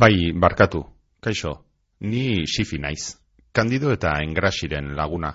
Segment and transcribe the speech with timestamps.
[0.00, 0.80] Bai, barkatu.
[1.20, 1.50] Kaixo,
[2.00, 3.18] ni sifi naiz.
[3.52, 5.28] Kandido eta engrasiren laguna.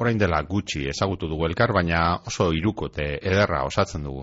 [0.00, 1.98] Orain dela gutxi ezagutu dugu elkar, baina
[2.30, 4.22] oso irukote ederra osatzen dugu.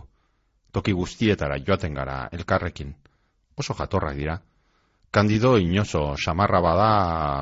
[0.74, 2.96] Toki guztietara joaten gara elkarrekin.
[3.62, 4.40] Oso jatorrak dira.
[5.12, 6.88] Kandido inoso samarra bada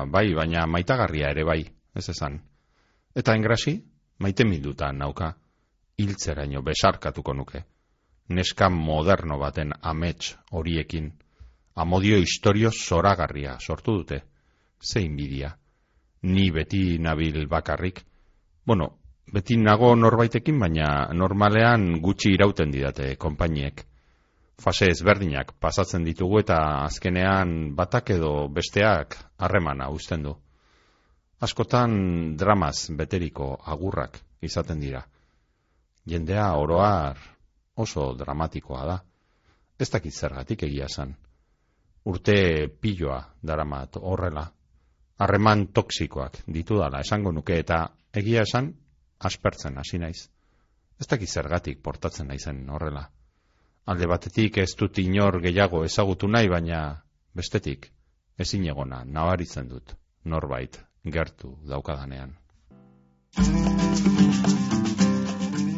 [0.04, 1.62] bai, baina maitagarria ere bai,
[1.96, 2.36] ez esan.
[3.16, 3.78] Eta engrasi,
[4.18, 5.30] maite mindutan nauka,
[5.96, 7.64] hiltzeraino besarkatuko nuke.
[8.28, 11.08] Neska moderno baten amets horiekin
[11.78, 14.22] amodio historio zoragarria sortu dute.
[14.82, 15.52] Zein bidia.
[16.22, 18.02] Ni beti nabil bakarrik.
[18.66, 18.98] Bueno,
[19.32, 23.84] beti nago norbaitekin, baina normalean gutxi irauten didate konpainiek.
[24.58, 30.34] Fase ezberdinak pasatzen ditugu eta azkenean batak edo besteak harremana uzten du.
[31.40, 35.04] Askotan dramaz beteriko agurrak izaten dira.
[36.10, 37.22] Jendea oroar
[37.76, 38.98] oso dramatikoa da.
[39.78, 41.14] Ez dakit zergatik egia zan
[42.08, 44.46] urte piloa daramat horrela.
[45.18, 48.72] Harreman toksikoak ditu dala, esango nuke, eta egia esan,
[49.18, 50.28] aspertzen hasi naiz.
[50.98, 53.04] Ez dakit zergatik portatzen naizen horrela.
[53.88, 56.82] Alde batetik ez dut inor gehiago ezagutu nahi, baina
[57.34, 57.90] bestetik
[58.38, 60.80] ezin egona nabaritzen dut norbait
[61.18, 62.36] gertu daukadanean.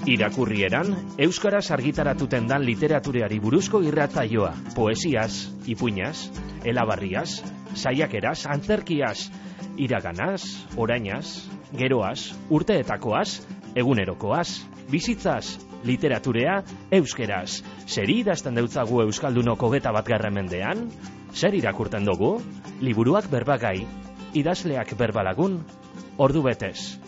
[0.09, 6.31] Irakurrieran, Euskaraz argitaratuten dan literatureari buruzko irratzaioa, poesiaz, ipuñaz,
[6.65, 7.43] elabarriaz,
[7.77, 9.29] saiakeraz, antzerkiaz,
[9.77, 10.41] iraganaz,
[10.81, 13.43] orainaz, geroaz, urteetakoaz,
[13.77, 14.49] egunerokoaz,
[14.89, 16.63] bizitzaz, literaturea,
[16.97, 17.61] euskeraz.
[17.87, 20.89] Zer idazten deutzagu Euskaldunoko geta bat mendean?
[21.35, 22.41] Zer irakurten dugu?
[22.81, 23.85] Liburuak berbagai,
[24.33, 25.61] idazleak berbalagun,
[26.17, 26.99] ordu betez,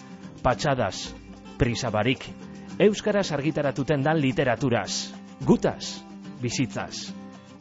[0.42, 1.14] patxadas,
[1.56, 2.28] prisabarik,
[2.78, 5.12] Euskaraz argitaratuten dan literaturaz.
[5.44, 6.00] Gutaz,
[6.40, 7.12] bizitzaz.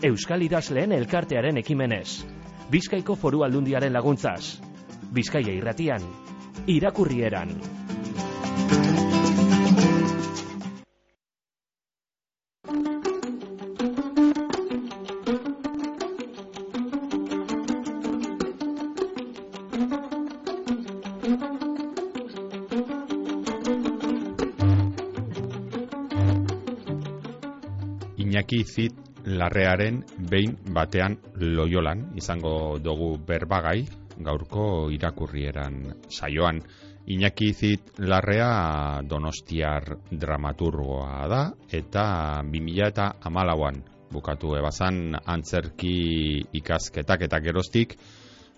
[0.04, 2.24] Euskal idazleen elkartearen ekimenez.
[2.72, 4.62] Bizkaiko foru aldundiaren laguntzaz.
[5.12, 6.08] Bizkaia irratian.
[6.68, 7.81] Irakurrieran.
[28.62, 28.94] Iñaki Zit
[29.26, 33.88] larrearen behin batean loiolan izango dugu berbagai
[34.22, 36.62] gaurko irakurrieran saioan.
[37.08, 41.42] Iñaki Zit larrea donostiar dramaturgoa da
[41.74, 43.82] eta 2000 eta amalauan
[44.14, 47.98] bukatu ebazan antzerki ikasketak eta geroztik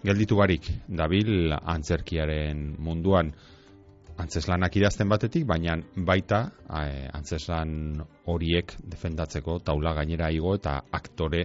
[0.04, 3.32] gelditu barik dabil antzerkiaren munduan
[4.22, 11.44] antzeslanak idazten batetik, baina baita e, antzeslan horiek defendatzeko taula gainera igo eta aktore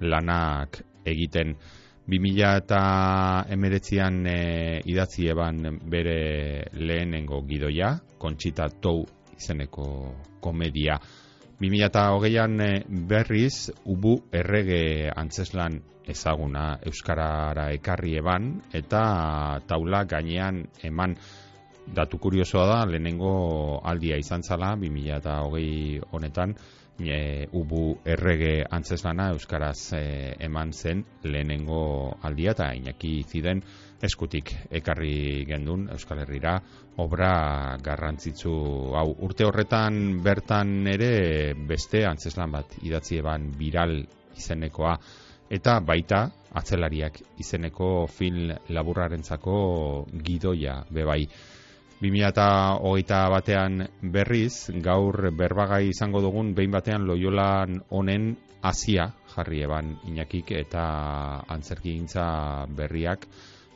[0.00, 1.54] lanak egiten
[2.10, 2.82] 2000 eta
[3.54, 4.38] emeretzian e,
[4.90, 9.04] idatzi eban bere lehenengo gidoia, kontxita tou
[9.36, 9.86] izeneko
[10.42, 10.98] komedia.
[11.60, 15.78] 2000 eta hogeian e, berriz, ubu errege antzeslan
[16.10, 21.14] ezaguna Euskarara ekarri eban, eta taula gainean eman
[21.94, 26.54] datu kuriosoa da, lehenengo aldia izan zala, 2008 honetan,
[27.00, 30.02] e, ubu errege antzeslana Euskaraz e,
[30.46, 33.62] eman zen lehenengo aldia, eta inaki ziden
[34.02, 36.58] eskutik ekarri gendun Euskal Herrira,
[37.00, 38.52] obra garrantzitsu
[38.96, 39.08] hau.
[39.26, 43.98] Urte horretan bertan ere beste antzeslan bat idatzi eban viral
[44.36, 44.96] izenekoa,
[45.50, 49.56] eta baita atzelariak izeneko film laburrarentzako
[50.26, 51.24] gidoia bebai.
[52.00, 58.30] 2008 batean berriz, gaur berbagai izango dugun, behin batean loiolan honen
[58.64, 60.84] asia jarri eban inakik eta
[61.48, 61.98] antzerki
[62.76, 63.26] berriak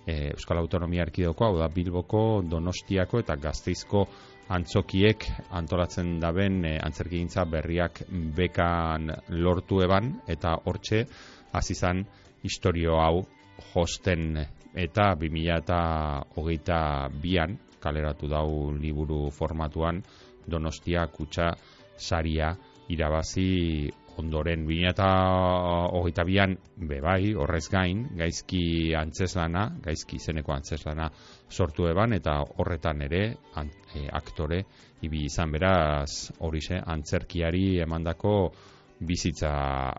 [0.06, 4.06] e, Euskal Autonomia Arkidoko, hau da Bilboko, Donostiako eta Gazteizko
[4.48, 8.04] antzokiek antolatzen daben e, antzerki berriak
[8.36, 11.06] bekan lortu eban eta hortxe
[11.52, 12.06] azizan
[12.42, 13.26] historio hau
[13.74, 14.38] josten
[14.74, 20.00] eta 2008 bian kaleratu dau liburu formatuan
[20.44, 21.52] Donostia kutsa
[21.96, 22.50] saria
[22.88, 23.88] irabazi
[24.20, 26.56] ondoren 2022an
[26.88, 31.08] bebai horrez gain gaizki antzeslana, gaizki izeneko antzeslana
[31.50, 34.64] sortu eban eta horretan ere e, aktore
[35.02, 38.52] ibi izan beraz horixe antzerkiari emandako
[39.00, 39.92] bizitza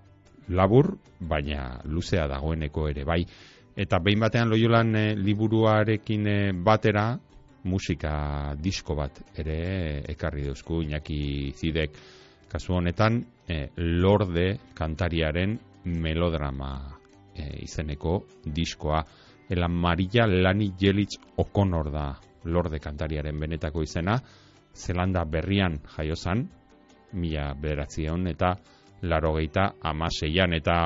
[0.50, 3.26] labur, baina luzea dagoeneko ere bai.
[3.76, 7.10] Eta behin batean loiolan e, liburuarekin e, batera,
[7.66, 11.98] musika disko bat ere ekarri duzku inaki zidek.
[12.48, 13.20] Kasu honetan
[13.50, 14.48] e, lorde
[14.78, 16.74] kantariaren melodrama
[17.36, 19.04] izeneko diskoa.
[19.50, 22.06] Ela Maria Lani Jelitz Okonor da
[22.46, 24.16] lorde kantariaren benetako izena,
[24.76, 26.46] Zelanda berrian jaiozan,
[27.16, 28.56] mila bederatzion eta
[29.08, 30.78] laro geita amaseian eta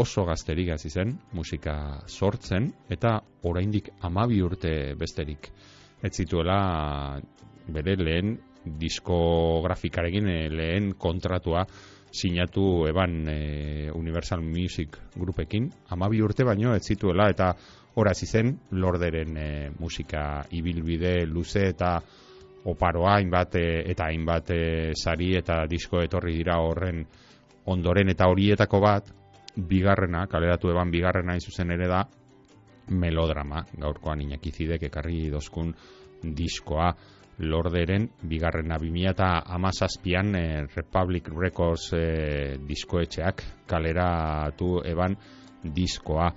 [0.00, 1.76] oso gazterik hasi zen musika
[2.08, 5.50] sortzen eta oraindik amabi urte besterik
[6.04, 7.18] ez zituela
[7.72, 11.64] bere lehen diskografikarekin eh, lehen kontratua
[12.14, 15.66] sinatu eban e, Universal Music Groupekin.
[15.90, 17.50] Amabi urte baino ez zituela eta
[17.98, 19.48] horaz zen lorderen e,
[19.80, 21.96] musika ibilbide luze eta
[22.70, 24.52] oparoa hainbat eta hainbat
[24.94, 27.02] sari eta disko etorri dira horren
[27.66, 28.08] ondoren.
[28.08, 29.10] Eta horietako bat
[29.56, 32.04] bigarrena, kaleratu eban bigarrena izuzen ere da
[32.88, 35.74] melodrama, gaurkoan inakizidek ekarri dozkun
[36.24, 36.92] diskoa
[37.38, 45.16] lorderen bigarrena bimia eta amazazpian eh, Republic Records eh, diskoetxeak kaleratu eban
[45.64, 46.30] diskoa.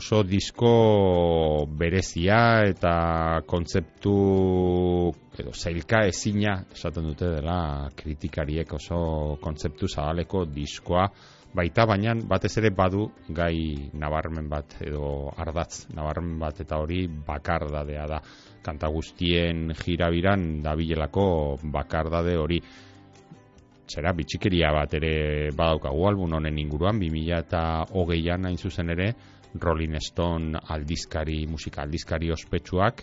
[0.00, 4.14] Oso disko berezia eta kontzeptu
[5.42, 9.00] edo zailka ezina esaten dute dela kritikariek oso
[9.42, 11.08] kontzeptu zabaleko diskoa
[11.54, 18.06] baita baina batez ere badu gai nabarmen bat edo ardatz nabarmen bat eta hori bakardadea
[18.06, 18.20] da.
[18.62, 22.60] Kanta guztien jirabiran dabilelako bakardade hori.
[23.90, 27.62] Zera bitxikeria bat ere badaukagu albun honen inguruan 2000 eta
[27.98, 29.10] hogeian hain zuzen ere
[29.58, 33.02] Rolling Stone aldizkari, musika aldizkari ospetsuak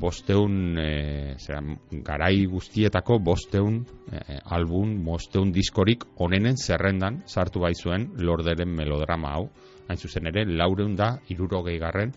[0.00, 1.60] bosteun e, zera,
[2.06, 3.80] garai guztietako bosteun
[4.10, 9.48] e, album, bosteun diskorik onenen zerrendan sartu bai zuen lorderen melodrama hau.
[9.88, 12.14] Hain zuzen ere, laureun da irurogei garren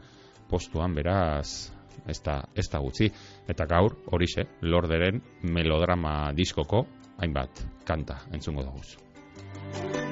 [0.50, 1.72] postuan beraz
[2.08, 3.10] ez da, ez da gutxi.
[3.50, 6.86] Eta gaur, horixe, lorderen melodrama diskoko
[7.18, 10.07] hainbat kanta entzungo dugu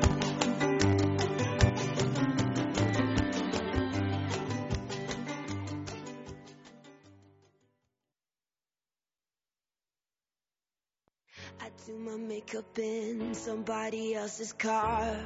[12.45, 15.17] do my makeup in somebody else's car.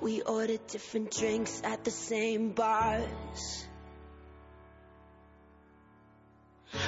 [0.00, 3.66] We ordered different drinks at the same bars.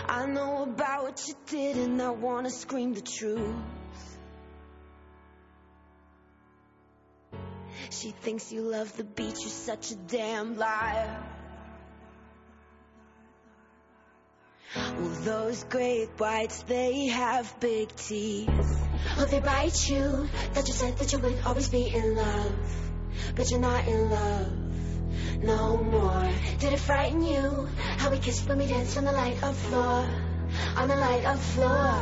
[0.06, 3.54] I know about what you did and I wanna scream the truth.
[7.90, 11.39] She thinks you love the beach, you're such a damn liar.
[14.76, 18.48] Well, those great whites, they have big teeth.
[19.18, 20.28] Oh, they bite you.
[20.54, 22.54] That you said that you would always be in love.
[23.34, 24.52] But you're not in love
[25.42, 26.28] no more.
[26.58, 27.68] Did it frighten you?
[27.98, 30.06] How we kissed when we danced on the light of floor.
[30.76, 31.94] On the light of floor.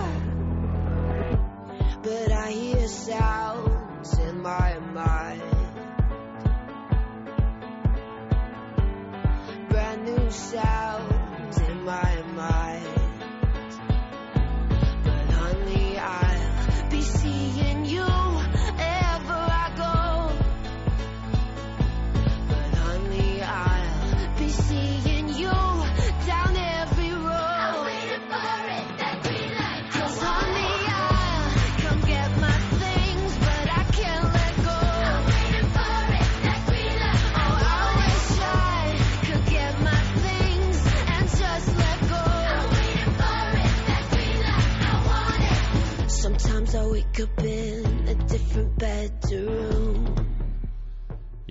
[2.02, 5.42] But I hear sounds in my mind.
[9.68, 11.07] Brand new sounds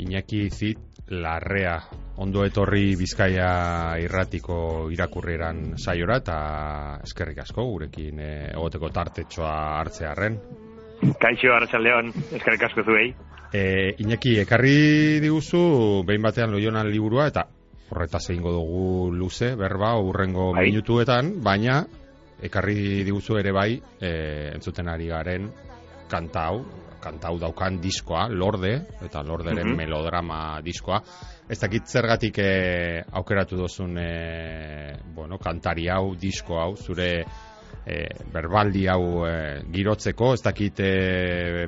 [0.07, 1.81] Iñaki Zit Larrea
[2.23, 6.37] ondo etorri Bizkaia irratiko irakurrieran saiora eta
[7.03, 10.39] eskerrik asko gurekin eh, egoteko tartetxoa hartzearren.
[11.21, 12.09] Kaixo Arratsaldeon,
[12.39, 13.11] eskerrik asko zuei.
[13.53, 13.61] E,
[14.03, 15.61] Iñaki ekarri diguzu
[16.07, 17.45] behin batean loionan liburua eta
[17.91, 20.65] horretaz egingo dugu luze berba urrengo bai.
[20.71, 21.83] minutuetan, baina
[22.43, 24.11] ekarri diguzu ere bai e,
[24.55, 25.47] entzuten ari garen
[26.09, 26.65] kanta hau,
[27.01, 28.73] kantau daukan diskoa, lorde,
[29.05, 31.01] eta lorderen mm melodrama diskoa.
[31.47, 37.11] Ez dakit zergatik e, aukeratu dozun e, bueno, kantari hau, disko hau, zure
[37.85, 37.99] e,
[38.33, 39.35] berbaldi hau e,
[39.71, 41.67] girotzeko, ez dakit e,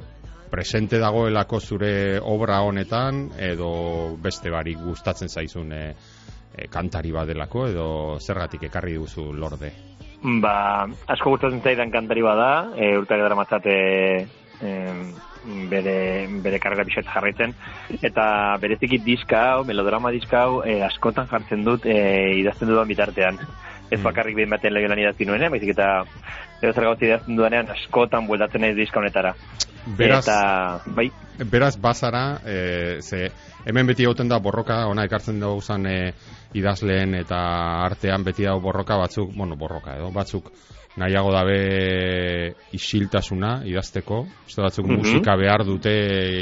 [0.49, 5.83] presente dagoelako zure obra honetan, edo beste barik gustatzen zaizun e,
[6.55, 7.87] e, kantari badelako, edo
[8.19, 9.71] zergatik ekarri duzu lorde.
[10.43, 13.37] Ba, asko gustatzen zaidan kantari bada, e, urtari dara
[14.61, 15.29] matzate
[15.69, 17.53] bere, bere karga pixat jarraitzen.
[18.01, 23.39] Eta bereziki diska hau, melodrama diska hau e, askotan jartzen dut e, idazten dudan bitartean.
[23.89, 24.03] Ez mm.
[24.03, 26.03] bakarrik behin baten lehio lan idazti nuen, baizik eta
[26.61, 29.33] edo zer gauzi idazten dudanean askotan bueltatzen ez diska honetara.
[29.97, 31.07] Beraz, eta, bai,
[31.49, 33.29] beraz bazara, e, ze
[33.65, 36.11] hemen beti egoten da borroka, ona ekartzen dugu zan e,
[36.53, 37.39] idazleen eta
[37.85, 40.51] artean beti dago borroka batzuk, bueno, borroka edo, batzuk
[40.99, 41.59] nahiago dabe
[42.75, 44.97] isiltasuna idazteko, uste batzuk Mhm.
[44.99, 45.93] musika behar dute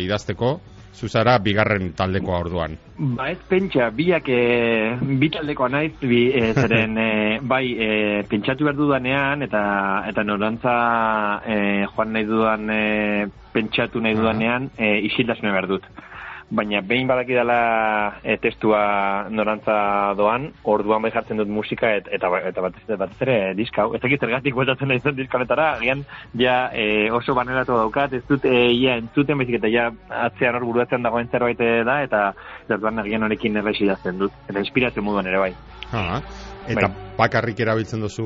[0.04, 0.60] idazteko,
[0.98, 2.72] zuzara bigarren taldekoa orduan.
[2.98, 7.90] Ba ez pentsa, biak e, bi taldekoa naiz, bi, e, zeren e, bai e,
[8.30, 9.62] pentsatu behar dudanean eta
[10.10, 10.74] eta norantza
[11.46, 15.86] e, joan nahi dudan e, pentsatu nahi dudanean e, isiltasuna behar dut.
[16.48, 17.58] Baina behin badakidala
[18.24, 23.18] e, testua norantza doan, orduan bai jartzen dut musika et, eta, ba- eta batez, batez
[23.26, 23.94] ere diska hau.
[23.98, 26.06] Ez dakit zergatik bueltatzen nahi zen diska honetara, agian
[26.40, 29.90] ja e, oso baneratu daukat, ez dut e, ia entzuten baizik eta ja
[30.24, 32.24] atzean hor buruatzen dagoen zerbait da eta
[32.68, 34.32] zertuan agian honekin errexi idazten dut.
[34.48, 35.54] Eta inspirazio moduan ere bai.
[35.92, 36.22] Ha,
[36.68, 37.14] eta Bai.
[37.18, 38.26] bakarrik erabiltzen duzu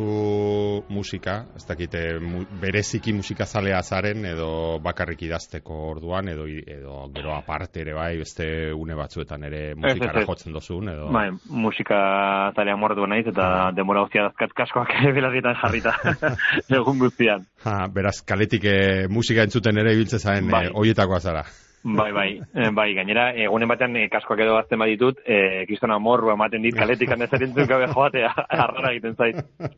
[0.90, 7.36] musika, ez dakite mu, bereziki musika zalea zaren edo bakarrik idazteko orduan edo edo gero
[7.36, 10.28] aparte ere bai beste une batzuetan ere musikara ez.
[10.28, 15.96] jotzen duzun edo Bai, musika talea mordu naiz eta demora guztia dazkat kaskoak belarrietan jarrita
[16.82, 17.46] egun guztian.
[17.66, 18.78] Ha, beraz, kaletik e,
[19.10, 20.66] musika entzuten ere ibiltze zaren Bai.
[20.68, 21.46] e, oietakoa zara.
[21.84, 26.30] Bai, bai, eh, bai, gainera, egunen batean eh, kaskoak edo gazten baditut, eh, kristona morru
[26.34, 28.30] ematen dit kaletik handezarintzun gabe joatea,
[28.64, 29.42] arrara egiten zait.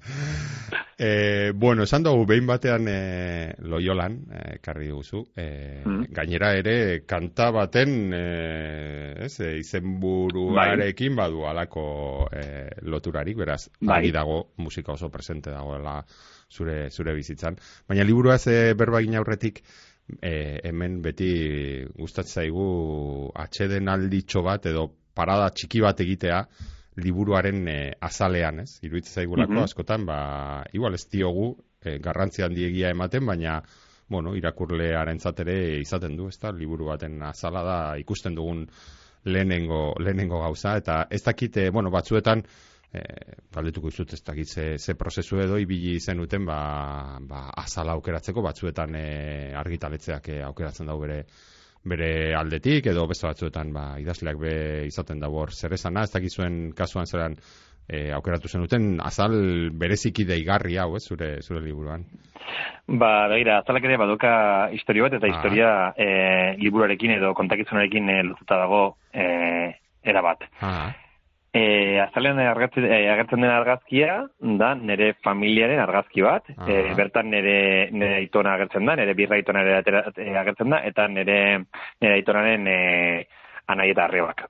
[1.03, 5.47] E, bueno, esan dugu behin batean e, loiolan, e, karri duzu, e,
[5.83, 6.05] Mm.
[6.15, 8.21] gainera ere kanta baten e,
[9.25, 13.97] ez, e, izenburuarekin badu alako e, loturarik, beraz, Bai.
[13.97, 15.97] argi dago musika oso presente dagoela
[16.49, 17.57] zure, zure bizitzan.
[17.89, 19.63] Baina liburua ez e, berba aurretik,
[20.21, 26.43] e, hemen beti gustatzen zaigu atxeden alditxo bat edo parada txiki bat egitea
[27.03, 28.79] liburuaren e, azalean, ez?
[28.83, 29.63] Iruditzen zaigulako Mhm.
[29.63, 33.61] askotan, ba, igual ez diogu e, garrantzi handiegia ematen, baina
[34.09, 36.51] bueno, irakurlearentzat ere izaten du, ezta?
[36.51, 38.67] Liburu baten azala da ikusten dugun
[39.25, 42.43] lehenengo, lehenengo gauza, eta ez dakite, bueno, batzuetan,
[42.93, 43.01] e,
[43.53, 46.59] galdetuko izut ez dakit ze, ze prozesu edo ibili zenuten ba,
[47.21, 49.07] ba, azala aukeratzeko batzuetan e,
[49.57, 51.23] argitaletzeak e, aukeratzen dau bere
[51.83, 54.55] bere aldetik edo beste batzuetan ba, idazleak be
[54.87, 57.35] izaten dago hor zer esana, ez dakizuen kasuan zeran
[57.87, 59.35] e, aukeratu zenuten azal
[59.75, 62.05] bereziki deigarri hau, ez, zure, zure liburuan.
[62.87, 64.33] Ba, begira, azalak ere badoka
[64.75, 65.35] historio bat, eta Ah.
[65.35, 68.81] historia eh, liburuarekin edo kontakizunarekin eh, lotuta dago
[69.13, 70.43] eh, erabat.
[70.61, 70.93] Ah,
[71.53, 74.13] E, azalean argatzen, e, agertzen den argazkia
[74.57, 76.47] da nire familiaren argazki bat.
[76.65, 81.35] E, bertan nire, nire aitona agertzen da, nire birra aitona ere agertzen da, eta nire,
[82.01, 82.77] nire aitonaren e,
[83.69, 84.47] anai eta arrebak.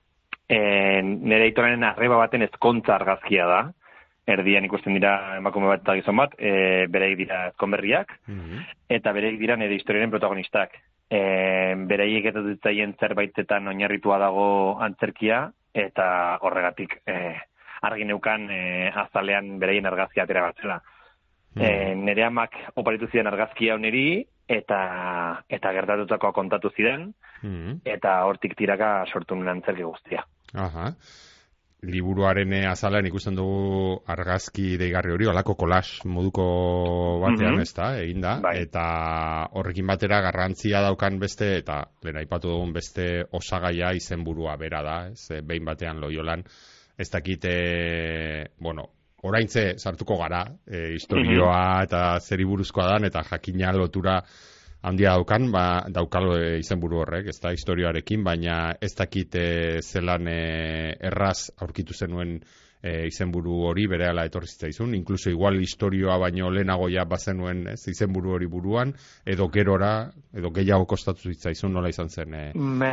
[0.48, 0.58] E,
[1.04, 3.58] nire aitonaren arreba baten ezkontza argazkia da.
[4.24, 8.62] Erdian ikusten dira emakume bat eta gizon bat, e, bereik dira ezkonberriak, mhm.
[8.96, 10.80] eta bereik dira nire historiaren protagonistak.
[11.12, 11.20] E,
[11.84, 12.40] bereik eta
[12.96, 14.46] zerbaitetan oinarritua dago
[14.80, 15.42] antzerkia,
[15.74, 17.34] eta horregatik e,
[17.82, 20.80] argi neukan e, azalean bereien argazkia atera batzela.
[21.54, 24.78] E, nire amak oparitu zidan argazkia honeri, eta,
[25.48, 27.12] eta gertatutakoa kontatu zidan,
[27.44, 27.82] Mhm.
[27.84, 30.24] eta hortik tiraka sortu nuen antzerki guztia.
[30.54, 30.94] Aha.
[31.84, 36.46] Liburuaren eh, azalean ikusten dugu argazki deigarri hori, olako kolas moduko
[37.22, 37.60] batean, Mhm.
[37.60, 38.54] ez da, egin da, Bai.
[38.62, 38.84] eta
[39.52, 45.30] horrekin batera garrantzia daukan beste, eta lehen aipatu dugun beste osagaia izenburua bera da, ez,
[45.30, 46.42] eh, behin batean loiolan,
[46.98, 47.54] ez dakite,
[48.60, 48.88] bueno,
[49.24, 54.18] oraintze sartuko gara, e, historioa eta zeri buruzkoa dan, eta jakina lotura
[54.84, 59.46] handia daukan, ba, daukalo e, izenburu horrek, ez da, historioarekin, baina ez dakit e,
[59.82, 60.36] zelan e,
[61.08, 62.34] erraz aurkitu zenuen
[62.84, 68.34] e, izenburu hori berehala etorri zitzaizun, inkluso igual historioa baino lehenago ja bazenuen ez, izenburu
[68.36, 68.92] hori buruan,
[69.24, 72.34] edo gerora, edo gehiago kostatu zitzaizun nola izan zen.
[72.34, 72.92] E, Me,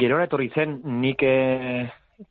[0.00, 1.36] gerora etorri zen, nik e,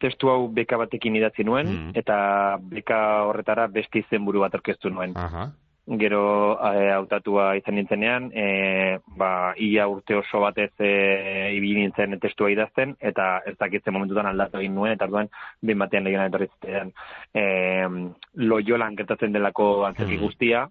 [0.04, 1.92] testu hau beka batekin idatzi nuen, Mm.
[1.96, 3.00] eta beka
[3.30, 5.16] horretara beste izenburu bat aurkeztu nuen.
[5.16, 5.48] aha,
[5.88, 10.90] Gero e, hautatua izan nintzenean, e, ba, ia urte oso batez e,
[11.56, 15.32] ibili nintzen testua idazten, eta ez dakitzen momentutan aldatu egin nuen, eta orduan
[15.64, 16.92] behin batean lehiona etorri zitean.
[17.32, 17.46] E,
[18.36, 20.26] loiolan gertatzen delako antzerki Mm.
[20.26, 20.68] guztia,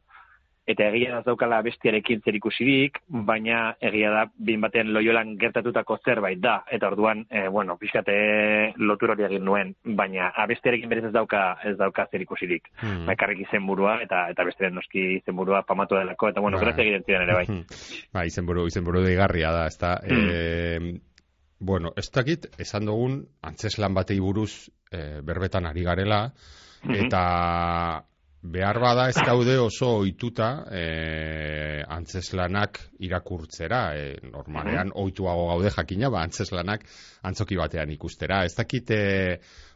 [0.67, 5.99] eta egia da ez daukala bestiarekin zer ikusirik, baina egia da behin batean loiolan gertatutako
[6.05, 11.13] zerbait da, eta orduan, e, bueno, pixkate lotura hori egin nuen, baina abestiarekin berez ez
[11.15, 13.07] dauka, ez dauka zer ikusirik Hmm.
[13.07, 16.67] bakarrik izenburua eta eta beste noski izenburua pamatu delako eta bueno, Bai.
[16.67, 17.47] grazia egiten zidan ere bai.
[18.13, 20.01] Ba, izenburu, izenburu deigarria da, ezta.
[20.03, 20.29] Mm.
[20.31, 21.01] E,
[21.61, 26.33] bueno, ez dakit, esan dugun, antzeslan batei buruz e, berbetan ari garela,
[26.85, 26.95] Mhm.
[27.07, 28.05] eta
[28.53, 36.23] behar bada ez gaude oso ohituta e, antzeslanak irakurtzera, e, normalean ohituago gaude jakina, ba
[36.27, 36.85] antzeslanak
[37.27, 38.45] antzoki batean ikustera.
[38.45, 39.01] Ez dakit e,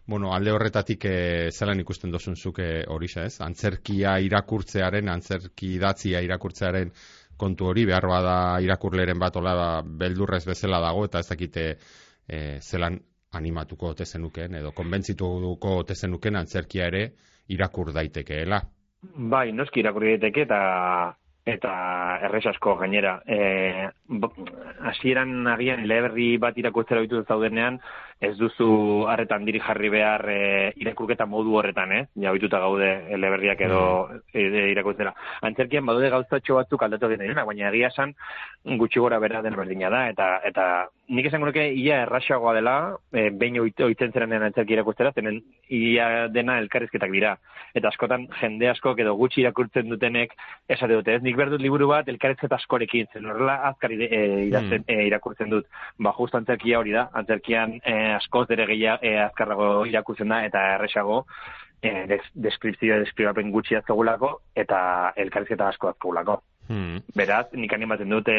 [0.06, 1.16] bueno, alde horretatik e,
[1.50, 3.40] zelan ikusten dozun zuke hori ez?
[3.40, 6.92] Antzerkia irakurtzearen, antzerki datzia irakurtzearen
[7.40, 11.66] kontu hori behar bada irakurleren bat ola beldurrez bezala dago eta ez dakite
[12.28, 12.98] e, zelan
[13.32, 17.04] animatuko ote zenuken edo konbentzituko ote zenuken antzerkia ere
[17.50, 18.60] irakur daitekeela.
[19.32, 20.60] Bai, noski irakurri daiteke eta
[21.50, 21.72] eta
[22.26, 23.14] erres asko gainera.
[23.26, 23.88] Eh,
[24.90, 27.80] hasieran agian eleberri bat irakurtzera bitu zaudenean,
[28.20, 30.40] ez duzu harretan diri jarri behar e,
[30.82, 32.02] irakurketa modu horretan, eh?
[32.20, 33.82] Ja, bituta gaude eleberriak edo
[34.34, 35.14] e, irakurtzera.
[35.48, 38.12] Antzerkian badude gauzatxo batzuk aldatu dira, baina egia esan
[38.80, 40.66] gutxi gora bera den berdina da, eta, eta
[41.08, 42.74] nik esan nuke ia erraxagoa dela,
[43.10, 45.40] e, behin oitzen zeranean antzerki irakurtzera, zenen
[45.72, 47.32] ia dena elkarrizketak dira.
[47.74, 50.36] Eta askotan jende asko edo gutxi irakurtzen dutenek
[50.68, 54.22] esate dute, ez nik berdut liburu bat elkarrizketa askorekin, zen horrela azkari e,
[55.06, 55.66] irakurtzen dut.
[55.98, 60.62] Ba, just antzerkia hori da, antzerkian e, askoz ere gehiago e, azkarrago irakurtzen da, eta
[60.76, 61.24] erresago,
[61.82, 64.80] e, deskripzioa deskribapen gutxi azkagulako, eta
[65.16, 66.40] elkarrizketa asko azkagulako.
[66.70, 67.00] Hmm.
[67.18, 68.34] Beraz, nik animatzen dute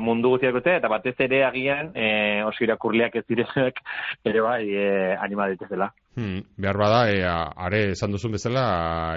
[0.00, 2.06] mundu guztiak dute, eta batez ere agian e,
[2.48, 3.82] oso irakurleak ez direnek
[4.30, 4.88] ere bai e,
[5.20, 5.90] anima dituzela.
[6.16, 6.40] Hmm.
[6.56, 7.20] Behar bada, e,
[7.68, 8.64] are esan duzun bezala,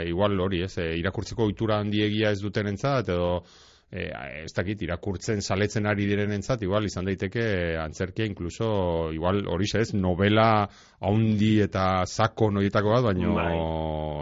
[0.04, 3.46] igual hori, ez, e, irakurtzeko ohitura handiegia ez duten entzat, edo
[3.92, 4.08] e,
[4.46, 7.44] ez dakit, irakurtzen saletzen ari direnentzat, igual izan daiteke
[7.82, 10.68] antzerkia inkluso, igual hori ez, novela
[11.02, 13.52] haundi eta sako noietako bat, baino bai.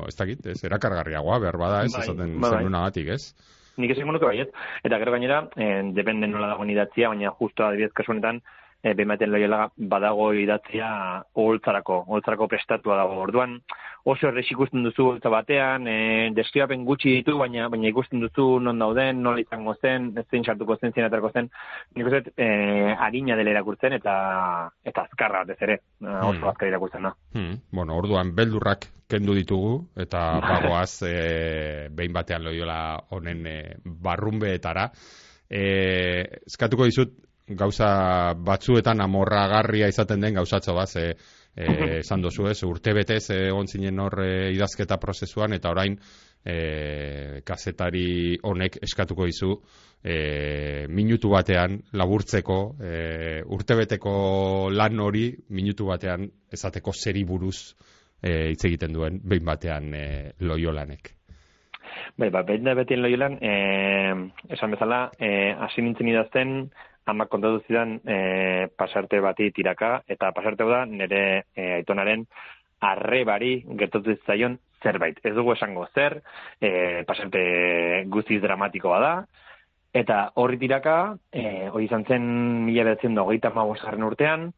[0.10, 2.04] ez dakit, ez, erakargarriagoa, behar bada, ez, bai.
[2.04, 2.52] esaten bai.
[2.58, 3.24] zenun ez?
[3.80, 4.52] nik esan nuke baiet.
[4.84, 8.42] Eta gero gainera, eh, depende nola dagoen idatzia, baina justo adibidez kasuanetan,
[8.84, 10.90] e, behematen loiola badago idatzia
[11.36, 13.18] oholtzarako, oholtzarako prestatua dago.
[13.26, 13.58] Orduan,
[14.10, 15.98] oso errex ikusten duzu oholtza batean, e,
[16.36, 20.94] deskribapen gutxi ditu, baina baina ikusten duzu non dauden, nola izango zen, zein sartuko zen,
[20.96, 21.50] zein atarko zen,
[21.96, 22.50] nik uste, e,
[22.96, 24.16] harina dela irakurtzen, eta
[24.88, 26.50] eta azkarra batez ere, oso hmm.
[26.54, 27.16] azkar irakurtzen da.
[27.36, 27.60] Hmm.
[27.76, 32.80] Bueno, orduan, beldurrak kendu ditugu, eta bagoaz, e, behin batean loiola
[33.16, 34.90] honen e, barrunbeetara.
[35.50, 35.64] E,
[36.46, 37.16] eskatuko dizut,
[37.58, 41.06] gauza batzuetan amorragarria izaten den gauzatxo bat, ze
[41.56, 45.98] e, esan dozu ez, urte betez egon zinen hor e, idazketa prozesuan, eta orain
[46.46, 49.54] e, kazetari honek eskatuko dizu
[50.04, 52.96] e, minutu batean laburtzeko e,
[53.46, 54.16] urtebeteko
[54.72, 57.74] lan hori minutu batean ezateko zeri buruz
[58.22, 60.06] e, hitz egiten duen behin batean e,
[60.40, 61.16] loiolanek.
[62.20, 63.52] Bai, ba, behin da betien loiolan, e,
[64.54, 66.54] esan bezala, e, hasi nintzen idazten,
[67.10, 71.22] ama kontatu zidan e, pasarte bati tiraka, eta pasarte da nire
[71.56, 72.26] e, aitonaren
[72.80, 75.20] arrebari gertatu zaion zerbait.
[75.24, 76.22] Ez dugu esango zer,
[76.62, 79.14] e, pasarte guztiz dramatikoa da,
[79.94, 82.26] eta horri tiraka, e, hori izan zen
[82.66, 83.52] mila behatzen da hogeita
[84.08, 84.52] urtean,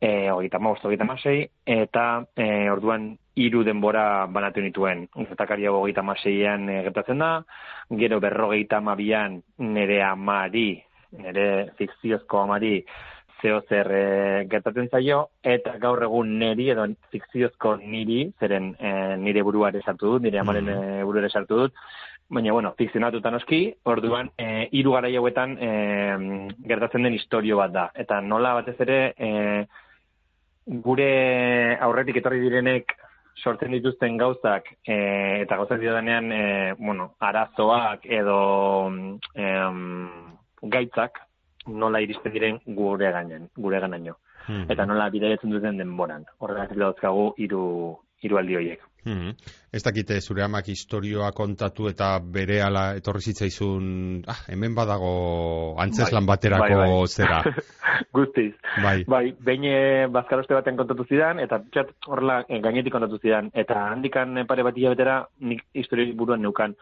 [0.00, 5.08] e, hogeita magoz, hogeita masei, eta e, orduan hiru denbora banatu nituen.
[5.14, 7.44] Gertakaria hogeita maseian e, gertatzen da,
[7.90, 10.82] gero berrogeita mabian nire amari
[11.18, 12.84] nire fikziozko amari
[13.42, 14.04] zeo zer e,
[14.50, 20.14] gertatzen zaio, eta gaur egun niri edo fikziozko niri, zeren e, nire burua ere sartu
[20.14, 21.04] dut, nire amaren mm -hmm.
[21.04, 21.74] burua ere sartu dut,
[22.32, 25.70] baina, bueno, fikzionatuta noski, orduan, e, iru gara jauetan e,
[26.68, 27.90] gertatzen den historio bat da.
[27.94, 29.66] Eta nola batez ere, e,
[30.66, 32.94] gure aurretik etorri direnek
[33.42, 38.38] sortzen dituzten gauzak e, eta gauzak dira denean, e, bueno, arazoak edo
[39.34, 39.46] e,
[40.62, 41.18] gaitzak
[41.66, 44.16] nola iristen diren gure gainen, gure ganaino.
[44.46, 44.66] Hmm.
[44.70, 46.24] Eta nola bidaiatzen duten denboran.
[46.42, 47.66] Horregatik dauzkagu hiru
[48.22, 48.82] hiru aldi horiek.
[49.02, 49.32] Hmm.
[49.74, 53.86] Ez dakite zure amak historioa kontatu eta bere ala etorri zitzaizun,
[54.30, 55.14] ah, hemen badago
[55.82, 57.08] antzeslan bai, baterako bai, bai.
[57.10, 57.40] zera.
[58.16, 58.52] Guztiz.
[58.84, 58.96] Bai.
[59.10, 63.50] Bai, behin eh, bazkaroste baten kontatu zidan, eta txat horrela eh, gainetik kontatu zidan.
[63.64, 65.18] Eta handikan eh, pare bat hilabetera
[65.50, 66.78] nik historioi buruan neukan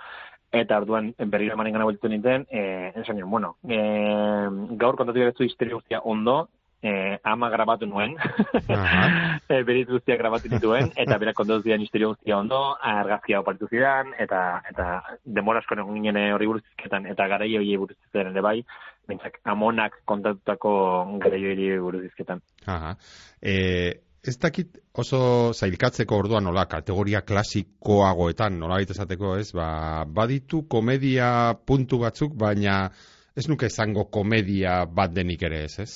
[0.52, 5.74] eta orduan berriro emanen gana bultu nintzen, eh, esan bueno, eh, gaur kontatu garetu historia
[5.74, 6.48] guztia ondo,
[6.82, 8.16] eh, ama grabatu nuen,
[9.48, 14.14] eh, berit guztia grabatu nituen, eta berak kontatu zidan historia guztia ondo, argazkia oparitu zidan,
[14.18, 14.86] eta, eta
[15.24, 18.58] demorasko egon ginen hori buruzizketan, eta garaio hori buruzizketan ere bai,
[19.08, 20.72] bintzak amonak kontatutako
[21.22, 22.42] garaio hori buruzizketan.
[22.66, 22.96] Aha.
[23.42, 25.18] Eh, Ez dakit oso
[25.56, 32.90] zailkatzeko orduan nola kategoria klasikoagoetan nola esateko ez, ba, baditu komedia puntu batzuk, baina
[33.37, 35.92] ez nuke zango komedia bat denik ere ez, ez?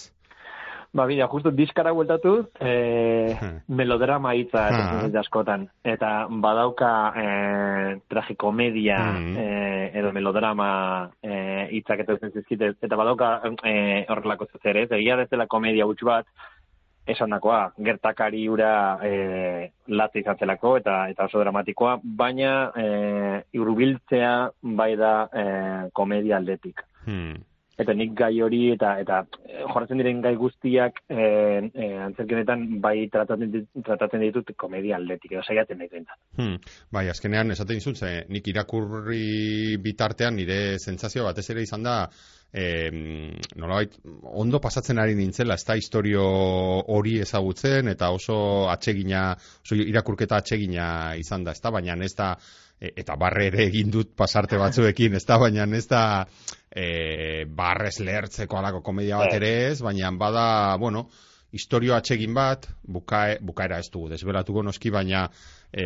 [0.94, 2.32] Ba, bida, justu diskara bueltatu,
[2.62, 2.72] e,
[3.66, 4.62] melodrama hitza
[5.08, 5.66] ez askotan.
[5.82, 7.26] Eta badauka e,
[8.08, 9.50] tragikomedia mm e,
[9.98, 10.68] edo melodrama
[11.22, 11.34] e,
[11.76, 13.34] hitzak eta zizkite, eta badauka
[13.66, 13.74] e,
[14.08, 16.30] horrelako zer ez, egia dezela komedia gutxu bat,
[17.06, 22.86] esan dakoa, gertakari ura e, latza izan zelako eta, eta oso dramatikoa, baina e,
[23.52, 24.34] irubiltzea
[24.78, 25.44] bai da e,
[25.92, 26.86] komedia aldetik.
[27.04, 27.42] Hmm
[27.80, 31.24] eta nik gai hori eta eta eh, jorratzen diren gai guztiak e,
[31.74, 36.18] e, antzerkenetan bai tratatzen, tratatzen ditut komedia aldetik edo saiatzen nahi dena.
[36.38, 36.60] Hmm.
[36.94, 41.98] Bai, azkenean esaten dizut, ze nik irakurri bitartean nire sentsazio batez ere izan da
[42.54, 42.90] eh,
[43.58, 46.24] nolabait, ondo pasatzen ari nintzela, ez da historio
[46.94, 48.36] hori ezagutzen, eta oso
[48.70, 49.32] atsegina,
[49.64, 50.86] oso irakurketa atsegina
[51.18, 52.34] izan da, ez da, baina ez da,
[52.78, 56.04] eta barre ere egin dut pasarte batzuekin, ez da, baina ez da,
[56.70, 60.46] e, barrez lehertzeko alako komedia bat ere ez, baina bada,
[60.78, 61.08] bueno,
[61.54, 65.24] historio atsegin bat, bukae, bukaera ez dugu, desbelatuko noski, baina
[65.70, 65.84] e,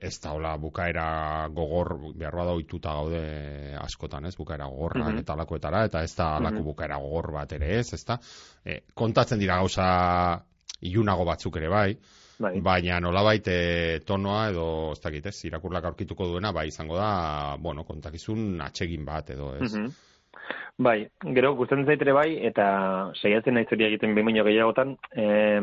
[0.00, 1.08] ez da hola bukaera
[1.54, 3.22] gogor, behar bada oituta gaude
[3.82, 5.24] askotan, ez, bukaera gogorra mm -hmm.
[5.24, 6.68] eta alakoetara, eta ez da alako mhm.
[6.70, 8.18] bukaera gogor bat ere ez, ez da,
[8.64, 9.88] e, kontatzen dira gauza
[10.80, 11.98] iunago batzuk ere bai,
[12.38, 12.60] Bai.
[12.62, 17.82] Baina nolabait e, tonoa edo ez dakit, ez, irakurlak aurkituko duena, bai izango da, bueno,
[17.82, 19.74] kontakizun atsegin bat edo, ez.
[19.74, 19.90] Mm
[20.78, 22.66] Bai, gero gustatzen zaitere bai eta
[23.20, 25.60] saiatzen naiz hori egiten behin baino gehiagotan, eh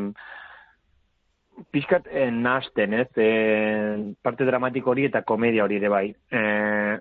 [1.72, 6.08] Piskat eh, nasten, ez, eh, parte dramatiko hori eta komedia hori ere bai.
[6.12, 6.98] Eh,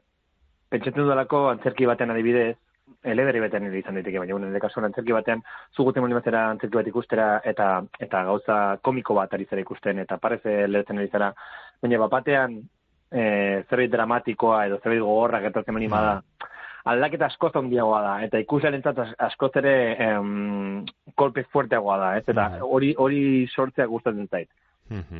[0.70, 2.54] pentsatzen dudalako antzerki batean adibidez,
[3.02, 5.42] eleberi batean ere izan daiteke, baina nire kasuan antzerki batean,
[5.76, 7.68] zuguten moli batera antzerki bat ikustera, eta
[8.06, 11.32] eta gauza komiko bat ari zera ikusten, eta parez lehetzen ari zera,
[11.82, 12.56] baina bapatean
[13.10, 13.24] e,
[13.68, 16.20] zerbait dramatikoa edo zerbait gogorra gertatzen mani da,
[16.84, 20.84] aldaketa askoz ondiagoa da, eta ikusen entzat askoz ere em,
[21.16, 22.26] kolpe fuerteagoa da, ez?
[22.28, 24.50] eta hori hori sortzea gustatzen zait.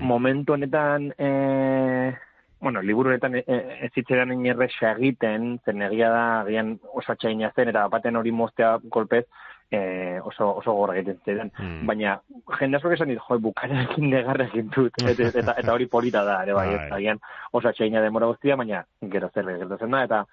[0.00, 2.12] Momentu honetan, eh,
[2.61, 7.50] bueno, liburu honetan e, e, ez zitzeran inerrexa egiten, zen egia da, agian oso atxaina
[7.57, 9.24] zen, eta baten hori moztea kolpez,
[9.70, 11.53] e, oso, oso gorra egiten ziren.
[11.57, 11.87] Hmm.
[11.88, 12.18] Baina,
[12.59, 16.42] jende asko esan dit, jo, bukarekin negarra egin dut, eta, eta, eta hori polita da,
[16.44, 16.90] ere bai, bai.
[16.98, 17.22] agian
[17.53, 18.85] oso atxaina demora guztia, baina
[19.16, 20.24] gero zer gertatzen da, eta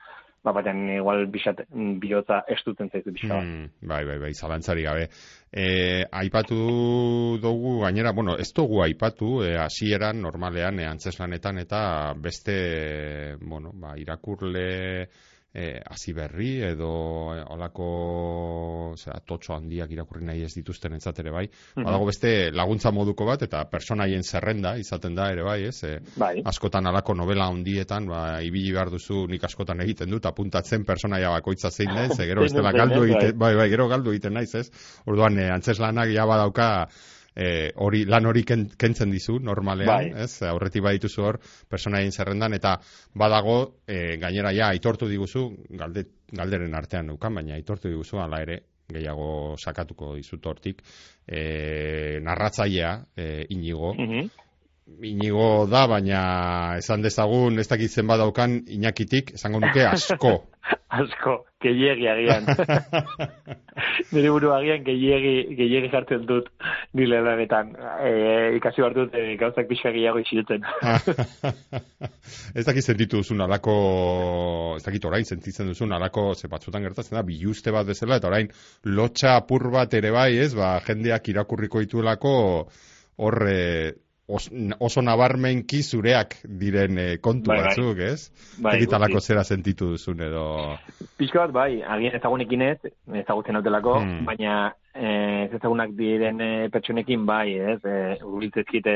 [0.43, 1.63] ba, batean igual bisat,
[2.01, 3.41] bihotza estutzen zaizu bisat.
[3.41, 5.08] Hmm, bai, bai, bai, zalantzari gabe.
[5.51, 5.65] E,
[6.21, 9.56] aipatu dugu, gainera, bueno, ez dugu aipatu, e,
[10.13, 11.82] normalean, e, antzeslanetan, eta
[12.17, 15.10] beste, bueno, ba, irakurle,
[15.53, 16.91] e, hasi berri edo
[17.35, 17.87] e, olako
[18.97, 21.45] zera, totxo handiak irakurri nahi ez dituzten entzat ere bai.
[21.75, 25.83] Mm Badago beste laguntza moduko bat eta personaien zerrenda izaten da ere bai, ez?
[25.83, 26.33] E, bai.
[26.47, 31.71] Askotan alako novela handietan, ba, ibili behar duzu nik askotan egiten dut, apuntatzen personaia bakoitza
[31.71, 33.51] zein den, ze gero bestela galdu egiten, bai.
[33.51, 34.69] bai, bai, gero galdu egiten naiz, ez?
[35.05, 36.71] Orduan, e, antzeslanak ja badauka
[37.35, 40.23] e, hori lan hori kentzen dizu normalean, bai.
[40.25, 40.41] ez?
[40.47, 41.39] Aurretik badituzu hor
[41.69, 42.77] personaien zerrendan eta
[43.13, 45.47] badago e, gainera ja aitortu diguzu
[45.79, 50.81] galde, galderen artean nukan, baina aitortu diguzu hala ere gehiago sakatuko dizut hortik
[51.25, 54.49] e, narratzailea e, inigo mm
[55.01, 56.21] Inigo da, baina
[56.77, 60.33] esan dezagun ez dakitzen badaukan inakitik, esango nuke asko.
[61.01, 62.49] asko, gehiegi agian.
[64.13, 66.51] Nire buru agian gehiegi, gehiegi jartzen dut
[66.97, 67.71] nile lanetan.
[68.03, 68.11] E,
[68.59, 70.67] ikasi bat dut, e, gauzak pixka gehiago isiltzen.
[72.57, 73.77] ez dakit sentitu duzun alako,
[74.77, 78.51] ez dakit orain sentitzen duzun alako, ze batzutan gertatzen da, biluste bat bezala, eta orain
[78.85, 82.37] lotxa apur bat ere bai, ez, ba, jendeak irakurriko dituelako,
[83.21, 83.59] horre
[84.31, 88.60] oso nabarmenki zureak diren e, kontu bai, bai, batzuk, ez?
[88.62, 90.43] Bai, Egitalako zera sentitu duzun edo...
[91.19, 92.77] Pizko bat, bai, agian ezagunekin ez,
[93.23, 94.23] ezagutzen autelako, hmm.
[94.29, 94.55] baina
[94.93, 97.79] eh, ez ezagunak diren e, pertsonekin bai, ez?
[97.84, 98.95] E, Urbiltzezkite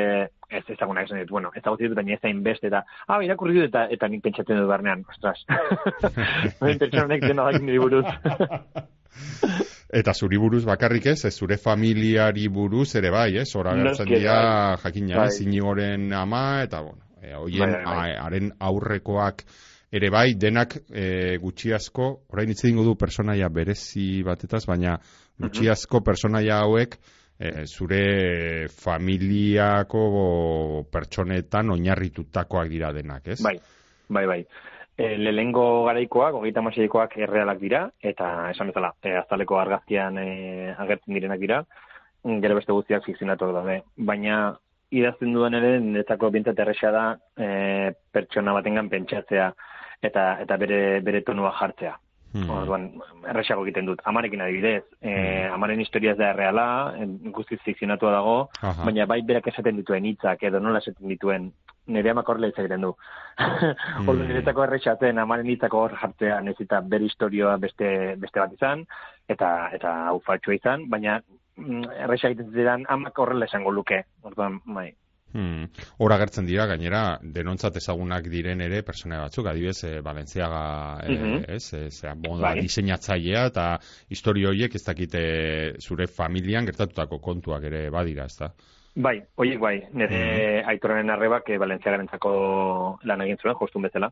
[0.49, 3.69] ez ezagunak esan dit, bueno, ezagutzen dut, baina ez zain beste, eta, ah, irakurri dut,
[3.73, 5.43] eta, eta nik pentsatzen dut barnean, ostras.
[6.61, 8.05] Pertsonek dena dakin buruz.
[9.99, 13.47] Eta zuri buruz bakarrik ez, ez zure familiari buruz ere bai, ez?
[13.55, 14.39] Hora gertzen dira,
[14.73, 14.81] bai.
[14.83, 15.29] jakina, bai.
[15.31, 18.09] zinigoren ama, eta, bueno, e, oien, bai, bai.
[18.19, 19.45] haren aurrekoak
[19.95, 24.97] ere bai, denak e, gutxi asko, orain hitz du personaia berezi batetaz, baina
[25.39, 26.97] gutxi asko personaia hauek,
[27.39, 30.03] e, zure familiako
[30.91, 33.41] pertsonetan oinarritutakoak dira denak, ez?
[33.43, 33.59] Bai,
[34.09, 34.41] bai, bai.
[34.97, 40.27] E, lehengo garaikoak, hogeita maseikoak errealak dira, eta esan bezala, e, azaleko argazkian e,
[40.71, 41.57] agertzen direnak dira,
[42.23, 43.81] gero beste guztiak fikzionatuak daude.
[43.97, 44.37] Baina,
[44.95, 47.03] idazten duen ere, niretzako bintzat erresa da,
[47.35, 49.51] e, pertsona batengan pentsatzea,
[50.05, 51.97] eta eta bere, bere tonua jartzea.
[52.35, 52.49] Hmm.
[52.51, 52.87] Orduan,
[53.31, 54.01] erresago egiten dut.
[54.07, 55.13] Amarekin adibidez, e,
[55.47, 56.65] amaren historia ez da erreala,
[57.35, 58.83] guztiz fikzionatua dago, Aha.
[58.83, 61.53] baina bai berak esaten dituen hitzak edo nola esaten dituen
[61.87, 62.91] nire amak horrela hitz egiten du.
[64.07, 68.85] Orduan, niretzako erresatzen amaren hitzako hor jartzea nezita bere historioa beste, beste bat izan,
[69.29, 71.19] eta eta hau faltsua izan, baina
[71.57, 74.03] mm, erresa egiten zidan amak horrela esango luke.
[74.23, 74.93] Orduan, bai.
[75.35, 75.65] Hmm.
[75.99, 80.61] Hor agertzen dira, gainera, denontzat ezagunak diren ere pertsona batzuk, adibidez, e, Balentziaga,
[81.03, 81.43] e, Mhm.
[81.57, 82.61] ez, e, zera, moda Bai.
[82.61, 83.65] diseinatzailea, eta
[84.09, 85.23] historio horiek ez dakite
[85.81, 88.53] zure familian gertatutako kontuak ere badira, ez da?
[88.95, 90.69] Bai, oiek bai, nire Mhm.
[90.69, 94.09] aitorren arrebak e, Balentziagarentzako lan egin zuen, jostun bezala,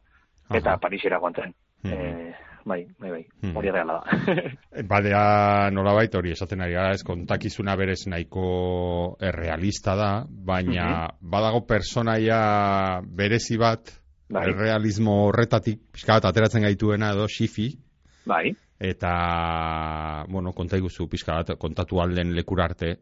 [0.52, 0.78] eta Aha.
[0.80, 1.54] Parisera joan zen.
[1.84, 1.94] Mhm.
[1.94, 2.34] Eh,
[2.66, 3.56] bai, bai, bai, Mhm.
[3.58, 4.04] hori reala da.
[4.92, 13.00] Badea nolabait hori esaten ari gara, ez kontakizuna berez nahiko errealista da, baina badago personaia
[13.06, 13.90] berezi bat,
[14.30, 14.50] Bai.
[14.50, 17.78] errealismo horretatik, pixka bat ateratzen gaituena edo xifi,
[18.26, 22.98] bai, eta, bueno, konta iguzu pixka bat, kontatu alden lekura arte,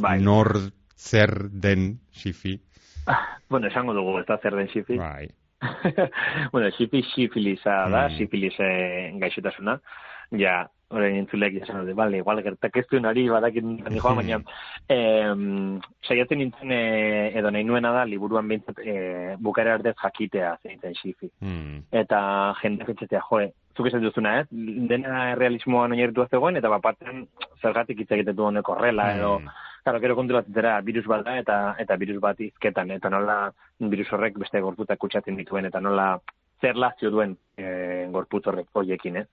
[0.00, 0.20] Bai.
[0.20, 0.52] nor
[1.10, 2.58] zer den xifi,
[3.06, 4.96] Ah, bueno, esango dugu, ez da zer den xifi.
[4.96, 5.26] bai.
[6.52, 8.16] bueno, xifi xifilisa da, Mm.
[8.16, 9.78] xifilis eh, gaixotasuna.
[10.40, 10.62] Ja,
[10.94, 14.38] orain entzulek esan dute, bale, igual gertak ez duen ari badakin nire joan, baina
[14.88, 20.80] em, saiatzen nintzen eh, edo nahi nuena da, liburuan bintzat eh, bukara ardez jakitea zein
[20.80, 21.28] zen xifi.
[21.40, 21.82] Hmm.
[21.92, 24.46] eta jendeak etxetea, joe, zuk esan duzuna, ez?
[24.50, 27.26] Dena realismoan oinarritua zegoen, eta bapaten
[27.60, 29.48] zergatik hitz egiten du honek horrela, edo, Hmm.
[29.84, 33.50] Claro, gero kontu bat zera, virus bat da, eta, eta virus bat izketan, eta nola
[33.78, 36.14] virus horrek beste gorputak kutsatzen dituen, eta nola
[36.62, 39.26] zer lazio duen e, gorputz horrek hoiekin, ez?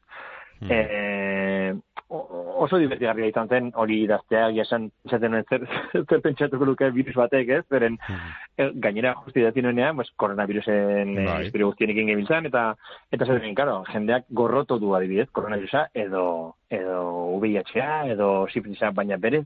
[0.62, 0.72] Hmm.
[0.76, 1.74] E,
[2.12, 5.64] o- oso divertigarria izan zen hori idaztea, esan esaten nuen zer,
[6.10, 7.62] zer pentsatuko luke virus batek, ez?
[7.72, 8.36] Zeren, Hmm.
[8.58, 11.46] eh, gainera justi idatzi nuenean, pues, koronavirusen Bai.
[11.48, 12.76] espero guztienekin gebiltzan, eta
[13.12, 19.46] eta zer claro, jendeak gorroto du adibidez, koronavirusa, edo, edo VIH-a, edo sifilisa, baina bere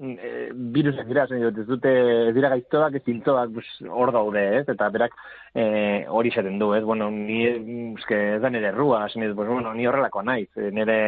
[0.00, 1.92] e, virusak dira, zen dut, ez dute,
[2.30, 4.64] ez dira gaiztoak, ez zintzoak, pues, hor daude, ez?
[4.72, 5.14] Eta berak
[5.52, 5.64] e,
[6.08, 6.82] hori esaten du, ez?
[6.86, 7.42] Bueno, ni,
[7.98, 10.98] eske, ez da nire errua, zen dut, pues, bueno, ni horrelako naiz, eh, nire,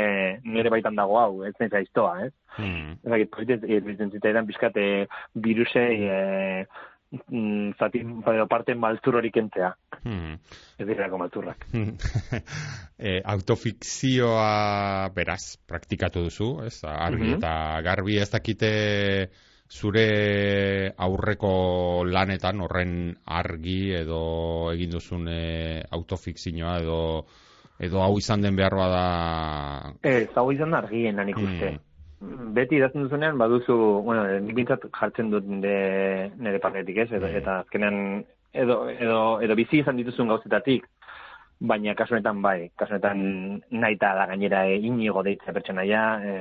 [0.44, 2.32] nire baitan dago hau, ez naiz gaiztoa, ez?
[2.58, 2.96] Hmm.
[3.00, 4.88] Ez dakit, politzen zitzaidan pixkat e,
[5.46, 6.18] virusei e,
[7.12, 8.02] mm, zati,
[8.48, 9.70] parte maltzur hori kentzea.
[10.02, 10.34] Hmm.
[10.78, 11.66] Ez direlako maltzurrak.
[12.98, 16.80] e, autofikzioa beraz praktikatu duzu, ez?
[16.84, 17.38] Argi Mhm.
[17.38, 18.72] eta garbi ez dakite
[19.72, 27.00] zure aurreko lanetan horren argi edo egin duzun e, autofikzioa edo
[27.82, 29.06] edo hau izan den beharroa da
[30.02, 31.78] Ez, hau izan da argien nik uste.
[32.54, 33.74] Beti idazten duzunean, baduzu,
[34.06, 37.36] bueno, nik bintzat jartzen dut nire, nire partetik ez, edo, Mm.
[37.40, 40.86] eta azkenean, edo, edo, edo bizi izan dituzun gauzetatik,
[41.60, 46.34] baina kasu honetan bai, kasu honetan naita da gainera e, inigo deitzea pertsonaia, e,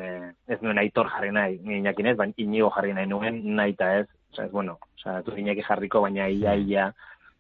[0.48, 4.08] ez nuen aitor jarri nahi, ni inakin ez, baina inigo jarri nahi nuen, naita ez,
[4.34, 6.94] oza, ez, bueno, oza, tu inaki jarriko, baina ia, ia,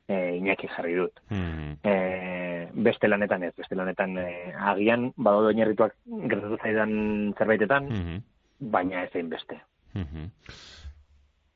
[0.07, 1.19] e, inaki jarri dut.
[1.29, 1.77] Hmm.
[1.83, 8.21] e, beste lanetan ez, beste lanetan e, agian badaude oinarrituak gertatu zaidan zerbaitetan, Mhm.
[8.61, 9.59] Baina ez beste.
[9.93, 10.29] Mhm.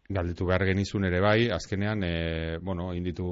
[0.05, 3.25] Galdetu behar genizun ere bai, azkenean, e, bueno, inditu,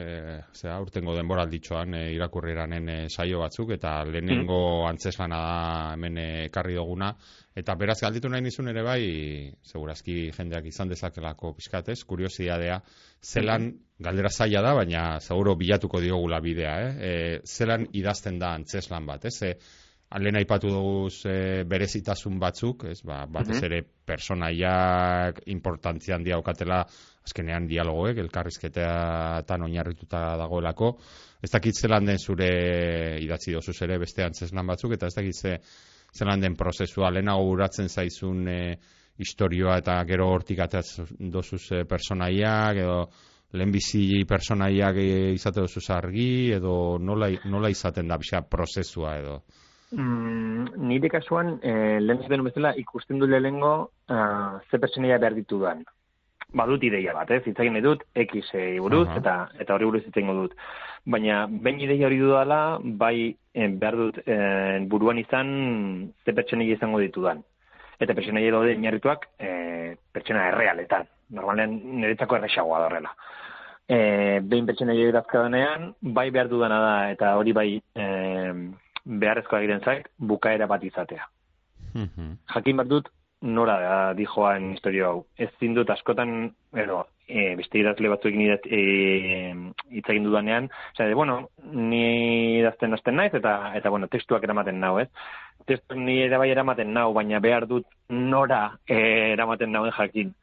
[0.00, 5.58] e, zera, urtengo denboralditxoan e, irakurreranen e, saio batzuk, eta lehenengo antzeslana da
[5.92, 7.10] hemen e, ekarri duguna,
[7.54, 9.04] eta beraz galditu nahi nizun ere bai,
[9.68, 12.80] segurazki jendeak izan dezakelako pixkatez, kuriosidadea,
[13.20, 13.68] zelan,
[14.00, 16.92] galdera zaila da, baina seguro bilatuko diogula bidea, eh?
[16.96, 19.42] E, zelan idazten da antzeslan bat, ez?
[19.44, 19.81] E,
[20.20, 23.64] Lehen aipatu dugu e, berezitasun batzuk, ez, ba, batez Mhm.
[23.64, 26.82] ere personaiak importantzia handia daukatela
[27.24, 30.98] azkenean dialogoek, elkarrizketeatan oinarrituta dagoelako.
[31.42, 35.58] Ez dakit zelan den zure idatzi dozuz ere beste antzeslan batzuk, eta ez dakit ze,
[36.12, 38.78] zelan den prozesua, lehenago uratzen zaizun e,
[39.18, 43.10] historioa eta gero hortik ateratzen dozuz e, personaiak, edo
[43.52, 49.42] lehenbizi personaiak e, izate dozuz argi, edo nola, nola izaten da bisa prozesua edo.
[49.92, 55.84] Mm, nire kasuan, e, lehen zaten bezala, ikusten du lehengo uh, ze pertsonaia behar ditudan.
[56.56, 57.42] Badut ideia bat, ez?
[57.46, 59.18] Itzagin dut, X e, buruz, Aha.
[59.20, 60.56] eta eta hori buruz itzengo dut.
[61.04, 67.00] Baina, behin ideia hori dudala, bai eh, behar dut eh, buruan izan ze pertsonaia izango
[67.02, 67.42] ditudan.
[68.00, 71.08] Eta pertsonaia daude inarrituak eh, pertsona errealetan.
[71.36, 73.12] Normalen niretzako erresagoa da horrela.
[73.88, 78.06] E, behin pertsonaia idazkadanean, bai behar dudana da, eta hori bai e,
[79.04, 81.28] beharrezkoa egiten zait, bukaera bat izatea.
[81.94, 82.36] Mhm.
[82.54, 83.08] Jakin behar dut,
[83.42, 85.24] nora da dijoan historio hau.
[85.36, 89.52] Ez zindut askotan, ero, e, beste idazle batzuekin idat, e,
[89.90, 94.98] hitz egin dudanean, de, bueno, ni idazten hasten naiz, eta, eta bueno, testuak eramaten nau,
[95.02, 95.08] ez?
[95.66, 100.34] Testuak ni ere bai eramaten nau, baina behar dut nora e, eramaten nauen jakin.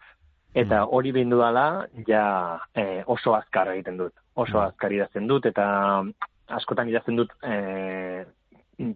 [0.54, 0.90] Eta mm.
[0.96, 2.26] hori behin dudala, ja
[2.74, 4.14] e, oso azkar egiten dut.
[4.36, 4.66] Oso mm.
[4.66, 6.04] azkar idazten dut, eta
[6.60, 8.26] askotan idazten dut e,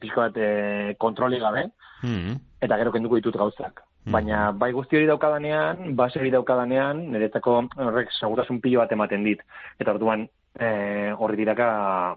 [0.01, 1.67] pixko bat e, kontroli gabe,
[2.03, 2.37] mm.
[2.65, 3.83] eta gero kenduko ditut gauzak.
[4.03, 7.53] Baina bai guzti hori daukadanean, base hori daukadanean, niretzako
[7.85, 9.43] horrek segurasun pilo bat ematen dit.
[9.79, 10.25] Eta orduan,
[10.59, 11.67] e, horri diraka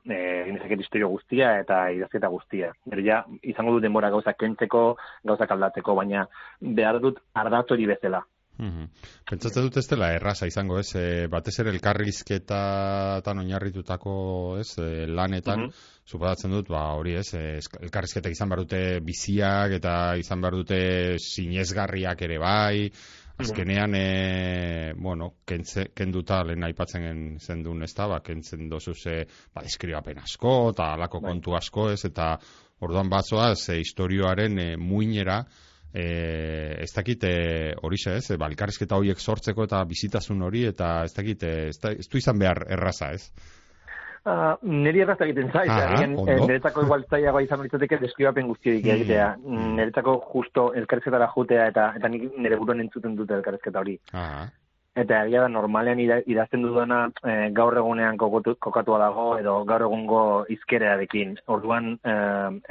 [0.03, 2.73] e, ginezaket historio guztia eta idazketa guztia.
[2.91, 4.87] Gero ja, izango dut denbora gauzak kentzeko,
[5.31, 6.27] gauzak aldatzeko, baina
[6.61, 8.25] behar dut ardatori bezala.
[8.59, 8.89] Mm
[9.27, 10.95] Pentsatzen dut ez dela erraza izango, ez?
[10.97, 14.15] E, batez ere elkarrizketatan oinarritutako,
[14.63, 14.71] ez?
[14.79, 20.41] E, lanetan, mm dut, ba, hori ez, e, elkarrizketak izan behar dute biziak eta izan
[20.41, 20.81] behar dute
[21.19, 22.93] sinezgarriak ere bai,
[23.39, 29.25] azkenean, e, bueno, kentze, kenduta lehen aipatzen zen duen ez da, ba, kentzen dozu ze,
[29.53, 31.33] ba, deskribapen asko, eta alako bai.
[31.33, 32.05] kontu asko, ez?
[32.09, 32.37] Eta
[32.81, 35.43] orduan batzoa, ze historioaren e, muinera,
[35.97, 36.07] e,
[36.85, 37.37] ez dakit e,
[37.83, 41.79] hori xe, ez, e, balkarrizketa horiek sortzeko eta bizitasun hori, eta ez dakit, e, ez,
[41.83, 43.31] da, ez du izan behar erraza, ez?
[44.27, 48.95] Uh, neri erraza egiten zaiz, egin, e, niretzako igual zaiagoa izan horitzateke deskribapen guztiorik mm,
[48.97, 49.27] egitea.
[49.39, 49.69] Mm.
[49.79, 53.95] Niretzako justo elkarrizketara jutea eta eta nik nire buruan entzuten dute elkarrizketa hori.
[54.19, 54.49] Aha.
[54.99, 60.23] Eta egia da, normalean idazten dudana e, gaur egunean kokatu, kokatua dago edo gaur egungo
[60.57, 61.37] izkerearekin.
[61.53, 62.19] Orduan, e,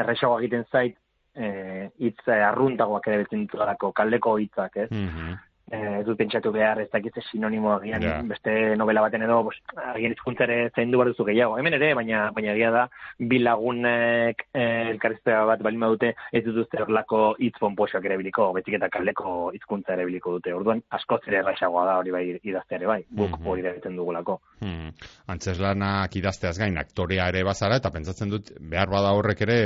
[0.03, 0.99] erresagoa egiten zait,
[1.35, 4.89] eh hitz arruntagoak ere betzen ditudalako kaldeko hitzak, ez?
[4.91, 5.35] Mm
[5.71, 9.57] eh, dut pentsatu behar, ez dakitze sinonimo agian, beste novela baten edo, pues,
[9.93, 11.57] agian izkuntzare zein du duzu gehiago.
[11.57, 12.85] Hemen ere, baina baina egia da,
[13.19, 18.51] bi lagunek eh, elkarriztea bat balima dute, ez dut uste horlako hitz ponpoxoak ere biliko,
[18.53, 20.53] betik eta kaldeko hizkuntza ere biliko dute.
[20.53, 23.49] Orduan, asko zere erraixagoa da hori bai idazte ere bai, buk mm -hmm.
[23.49, 24.39] hori egiten dugulako.
[24.61, 24.93] Mm
[25.27, 29.59] Antzeslanak idazteaz gain, aktorea ere bazara, eta pentsatzen dut, behar bada horrek ere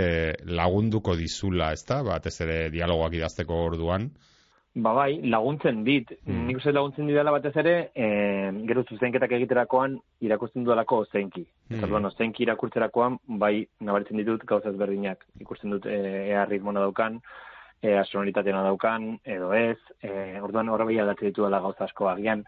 [0.46, 2.02] lagunduko dizula, ezta?
[2.04, 4.10] Batez ere dialogoak idazteko orduan.
[4.84, 6.12] Ba bai, laguntzen dit.
[6.26, 6.46] Mm.
[6.48, 8.08] Nik uste laguntzen didala batez ere, e,
[8.70, 11.44] gero zuzenketak egiterakoan irakusten dualako zenki.
[11.44, 11.78] Mm.
[11.78, 15.26] Eta bueno, zenki irakurtzerakoan, bai, nabaritzen ditut gauzaz berdinak.
[15.44, 17.20] Ikusten dut e, ea ritmona daukan,
[17.84, 19.80] ea sonoritateana daukan, edo ez.
[20.04, 20.12] E,
[20.44, 22.46] orduan horra bai aldatzen ditu dela gauza asko agian.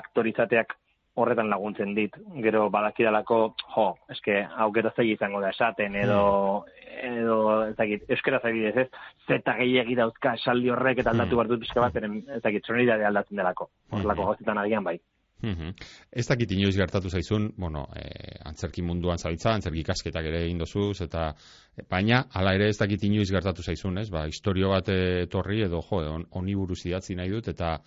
[0.00, 0.76] Aktorizateak
[1.14, 2.16] horretan laguntzen dit.
[2.44, 3.40] Gero badakidalako,
[3.74, 6.20] jo, eske, hau gero zei izango da esaten, edo,
[6.64, 6.98] mm.
[7.12, 8.88] edo, ez dakit, euskera zaibidez ez,
[9.28, 11.40] zeta gehiagi dauzka esaldi horrek eta aldatu mm.
[11.40, 11.96] behar dut pixka bat,
[12.36, 13.70] ez dakit, sonoridade aldatzen delako.
[13.90, 14.62] Horrelako mm -hmm.
[14.64, 15.00] agian bai.
[15.42, 15.74] Mm -hmm.
[16.12, 21.00] Ez dakit inoiz gertatu zaizun, bueno, eh, antzerki munduan zabiltza, antzerki kasketak ere egin dozuz,
[21.00, 21.34] eta
[21.88, 24.10] baina, hala ere ez dakit inoiz gertatu zaizun, ez?
[24.10, 27.78] Ba, historio bat etorri edo, jo, on, oni buruz idatzi nahi dut, eta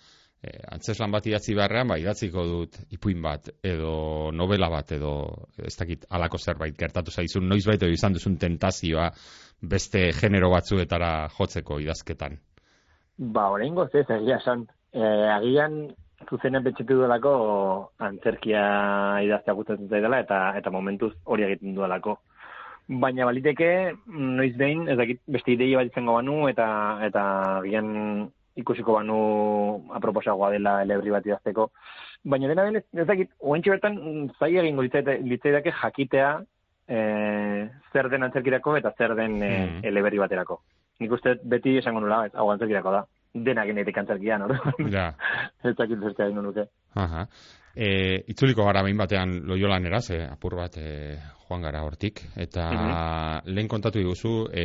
[0.44, 5.14] eh, antzeslan bat idatzi beharrean, ba, idatziko dut ipuin bat, edo novela bat, edo
[5.58, 9.10] ez dakit alako zerbait gertatu zaizun, noiz baita izan duzun tentazioa
[9.74, 12.38] beste genero batzuetara jotzeko idazketan.
[13.16, 15.02] Ba, orain ez, egia esan, e,
[15.38, 15.94] agian
[16.28, 17.34] zuzenen betxetu duelako
[18.02, 18.62] antzerkia
[19.26, 22.18] idaztea gustatzen dela eta eta momentuz hori egiten duelako.
[22.88, 23.68] Baina baliteke,
[24.06, 26.66] noiz behin, ez dakit, beste ideia bat izango banu, eta,
[27.06, 27.22] eta
[27.64, 27.86] gian
[28.56, 29.18] ikusiko banu
[29.96, 31.70] aproposagoa dela elebri bat idazteko.
[32.24, 33.98] Baina dena den, ez dakit, oentxe bertan,
[34.38, 36.30] zai egingo litzaidake jakitea
[36.88, 37.00] e,
[37.92, 39.82] zer den antzerkirako eta zer den e, mm.
[39.90, 40.60] eleberri baterako.
[41.02, 43.04] Nik uste beti esango nula, ez, hau antzerkirako da.
[43.34, 44.56] Dena genetik antzerkian, hor?
[44.92, 45.08] Ja.
[45.66, 46.68] ez dakit zertea ingo nuke.
[47.02, 47.26] Aha.
[47.74, 47.88] E,
[48.30, 51.16] itzuliko gara behin batean loiolan eraz, e, apur bat e,
[51.48, 54.64] joan gara hortik, eta mm lehen kontatu diguzu, e,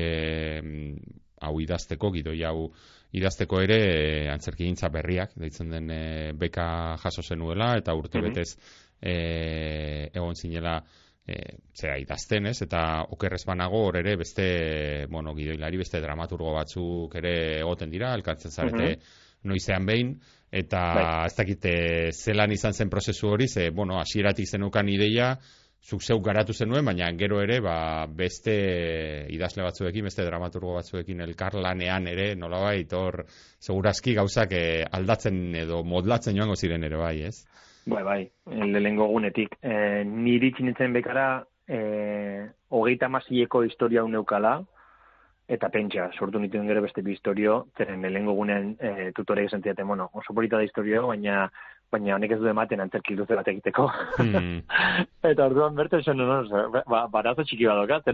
[1.42, 2.70] hau idazteko, gidoi hau
[3.12, 6.02] idazteko ere e, antzerkigintza berriak, deitzen den e,
[6.38, 8.50] beka jaso zenuela, eta urte mm betez
[9.02, 9.14] e,
[10.14, 10.78] egon zinela
[11.26, 11.40] e,
[11.74, 17.34] zera idazten ez, eta okerrez banago hor ere beste, bueno, gidoilari, beste dramaturgo batzuk ere
[17.62, 18.92] egoten dira, elkartzen zarete
[19.50, 20.14] noizean behin,
[20.52, 21.10] eta bai.
[21.30, 21.74] ez dakite
[22.12, 25.36] zelan izan zen prozesu hori, ze, bueno, asieratik zenukan ideia,
[25.82, 28.56] zuk zeuk garatu zenuen, baina gero ere ba, beste
[29.32, 33.24] idazle batzuekin, beste dramaturgo batzuekin elkarlanean ere, nolabait, hor,
[33.60, 37.38] segurazki gauzak eh, aldatzen edo modlatzen joango ziren ere bai, ez?
[37.90, 38.20] Bai, bai,
[38.76, 39.56] lehengo gunetik.
[39.64, 41.30] E, niri txinitzen bekara,
[41.66, 41.80] e,
[42.70, 44.60] hogeita masieko historia uneukala,
[45.50, 50.10] eta pentsa, sortu nituen gero beste bi historio, zeren lehengo gunean e, tutore esan bueno,
[50.14, 51.50] oso polita da historio, baina
[51.92, 53.88] baina honek ez du ematen antzerki luze bat egiteko.
[54.20, 54.62] Hmm.
[55.32, 56.40] eta orduan berte esan no,
[56.90, 58.10] ba, barazo txiki bat dokat,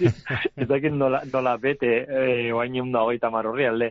[0.62, 3.90] ez dakit nola, nola bete e, oain egun da hogeita marrorri alde.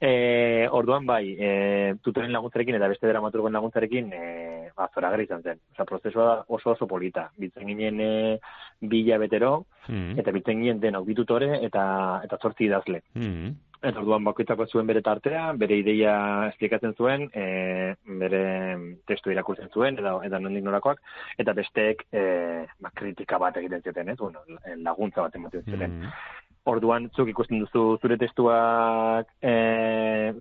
[0.00, 1.50] E, orduan bai, e,
[2.02, 4.24] tutoren laguntzarekin eta beste dramaturgoen laguntzarekin e,
[4.76, 5.60] ba, zora izan zen.
[5.74, 7.28] Osa, prozesua oso oso polita.
[7.38, 8.12] Bitzen ginen e,
[8.80, 10.18] bila betero, hmm.
[10.18, 11.84] eta bitzen ginen denok bitutore eta,
[12.24, 13.04] eta zortzi idazle.
[13.14, 13.54] Hmm.
[13.84, 16.14] Eta orduan bakoitzako zuen bere tartea, bere ideia
[16.48, 17.44] esplikatzen zuen, e,
[18.22, 18.44] bere
[19.10, 21.02] testu irakurtzen zuen, edo, edo nondik norakoak,
[21.42, 22.22] eta besteek e,
[22.80, 24.16] ba, kritika bat egiten zuten, ez?
[24.22, 24.40] Bueno,
[24.86, 25.98] laguntza bat ematen zuten.
[26.00, 26.14] Mm.
[26.72, 29.52] Orduan, zuk ikusten duzu zure testuak e,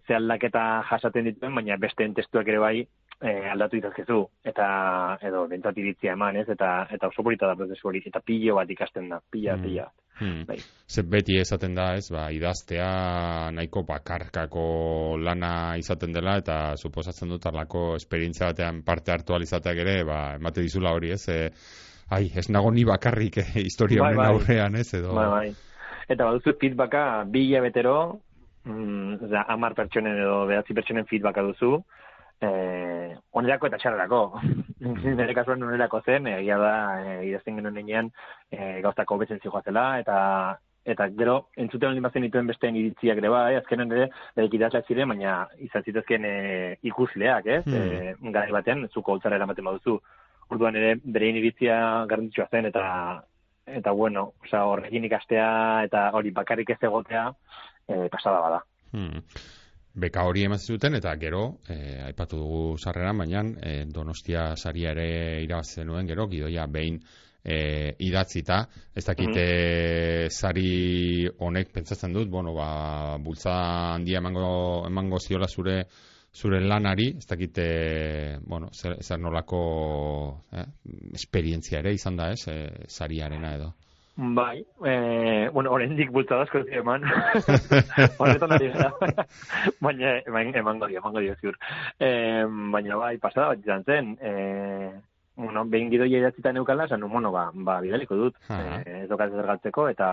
[0.08, 4.22] ze aldaketa jasaten dituen, baina besteen testuak ere bai e, aldatu ditazkezu.
[4.54, 4.70] Eta,
[5.20, 6.48] edo, bentsat iritzia eman, ez?
[6.56, 9.68] Eta, eta oso polita da prozesu hori, eta pilo bat ikasten da, pila, mm.
[9.68, 9.90] pila.
[10.24, 10.46] Hmm.
[10.48, 10.58] Bai.
[11.10, 14.66] beti esaten da, ez, ba, idaztea nahiko bakarkako
[15.20, 20.64] lana izaten dela, eta suposatzen dut arlako esperientzia batean parte hartu alizateak ere, ba, emate
[20.64, 21.50] dizula hori, ez, e,
[22.10, 24.30] ai, ez nago ni bakarrik eh, historia bai, bai.
[24.32, 25.16] aurrean, ez, edo...
[25.18, 25.50] Bai, bai.
[26.08, 27.98] Eta baduzu feedbacka bi betero,
[28.64, 31.78] mm, amar pertsonen edo behatzi pertsonen feedbacka duzu,
[32.44, 34.22] eh, onerako eta txarrerako.
[34.84, 38.12] Nire kasuan onerako zen, egia da, e, idazten genuen nenean,
[38.52, 40.20] e, gauztako betzen zela, eta
[40.84, 44.10] eta gero, entzuten hori bazen dituen besteen iritziak ere bai, azkenen ere,
[44.52, 46.34] idazleak ziren, baina izan zitezken e,
[46.84, 47.64] ikusleak, ez?
[47.66, 48.34] Hmm.
[48.34, 49.96] E, batean, zuko holtzara eramaten baduzu.
[50.52, 51.78] Urduan ere, berein iritzia
[52.12, 52.86] garrantzitsua zen, eta
[53.64, 55.50] eta bueno, oza, horrekin ikastea,
[55.88, 57.30] eta hori bakarrik ez egotea,
[57.88, 58.64] e, pasada bada.
[58.92, 59.62] Hmm
[59.94, 61.76] beka hori emaz zuten eta gero e,
[62.08, 67.00] aipatu dugu sarreran baina e, Donostia saria ere irabazi nuen gero gidoia behin
[67.44, 68.64] e, idatzita.
[68.96, 73.52] Ez dakite mm sari honek pentsatzen dut bueno ba bultza
[73.94, 75.84] handia emango emango ziola zure
[76.34, 77.10] zure lanari.
[77.18, 80.66] Ez dakite bueno zer, zer nolako eh,
[81.14, 83.74] esperientzia ere izan da ez e, sariarena edo
[84.16, 87.02] Bai, eh, bueno, oraindik bultza asko ez eman.
[88.20, 88.92] Horretan ari gara.
[89.82, 91.58] baina eman, emango dio, emango dio ziur.
[92.00, 94.14] Eh, baina bai, pasada bat izan zen.
[94.22, 94.92] Eh,
[95.36, 98.38] bueno, behin gidoia idatzita neukala, zan, bueno, ba, ba bidaliko dut.
[98.54, 100.10] Eh, ez dokaz galtzeko eta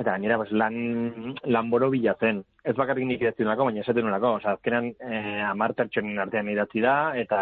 [0.00, 2.42] eta gainera pues, lan, lan boro bila zen.
[2.64, 4.34] Ez bakarrik nik idatzi nolako, baina esaten nolako.
[4.38, 7.40] Osa, azkenan, eh, amar pertsonen artean idatzi da, eta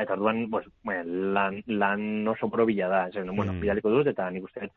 [0.00, 3.02] eta duan, pues, bueno, lan, lan oso boro bila da.
[3.26, 3.60] Bueno, mm.
[3.60, 4.70] bidaliko dut, eta nik uste,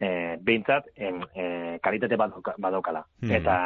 [0.00, 3.04] eh, behintzat, en, eh, kalitate badokala.
[3.20, 3.32] Mm.
[3.40, 3.56] Eta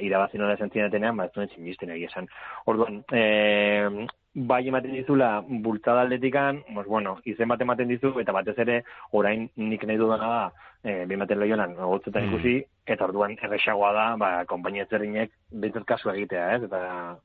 [0.00, 2.28] irabazi nola esan zinetenean, ba, ez duen egia esan.
[2.66, 8.56] Orduan, eh, bai ematen dizula bultzada atletikan, pues bueno, izen bat ematen dizu, eta batez
[8.64, 10.44] ere, orain nik nahi dudana da,
[10.82, 12.32] e, behin baten lehionan, gotzetan mm.
[12.32, 12.54] ikusi,
[12.88, 15.30] eta orduan erresagoa da, ba, kompainia zerrinek
[15.62, 16.62] bintzat kasu egitea, ez?
[16.66, 16.80] Eta,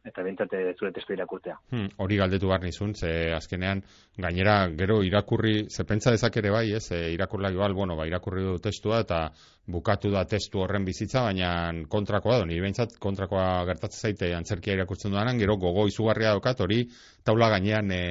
[0.06, 1.56] eta bintzat eh, zure testu irakurtea.
[1.74, 3.82] Hmm, hori galdetu behar nizun, ze azkenean,
[4.22, 6.86] gainera, gero irakurri, ze pentsa dezak ere bai, ez?
[6.92, 9.30] E, irakurla igual, bueno, ba, irakurri du testua, eta
[9.68, 11.50] bukatu da testu horren bizitza, baina
[11.90, 16.84] kontrakoa da, nire bintzat kontrakoa gertatzen zaite antzerkia irakurtzen duanan, gero gogo izugarria dokat, hori
[17.24, 18.04] taula gainean e,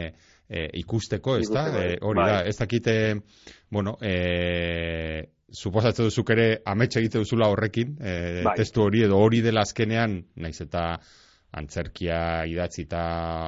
[0.49, 1.66] e, ikusteko, ez da?
[1.70, 2.30] E, hori bai.
[2.30, 2.97] da, ez dakite,
[3.72, 8.16] bueno, e, suposatzen duzuk ere ametxe egite duzula horrekin, e,
[8.47, 8.57] bai.
[8.59, 10.89] testu hori edo hori dela azkenean, naiz eta
[11.57, 13.03] antzerkia idatzita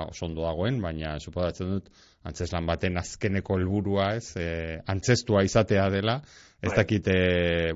[0.09, 1.91] oso ondo dagoen, baina suposatzen dut
[2.29, 6.21] antzeslan baten azkeneko helburua ez, e, antzestua izatea dela,
[6.63, 6.77] ez bai.
[6.83, 7.19] dakite,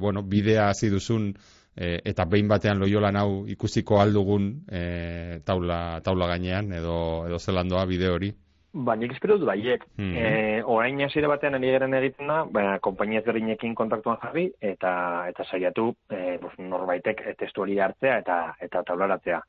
[0.03, 1.33] bueno, bidea hasi duzun,
[1.77, 7.85] e, eta behin batean loiolan hau ikusiko aldugun e, taula, taula gainean, edo, edo zelandoa
[7.87, 8.33] bide hori.
[8.73, 9.83] Ba, nik espero dut baiek.
[9.99, 10.63] Mm -hmm.
[10.65, 15.95] orain hasiera batean ari garen egiten da, ba, kompainia ezberdinekin kontaktuan jarri, eta eta saiatu
[16.09, 19.43] e, pues, norbaitek testu hori hartzea eta eta taularatzea.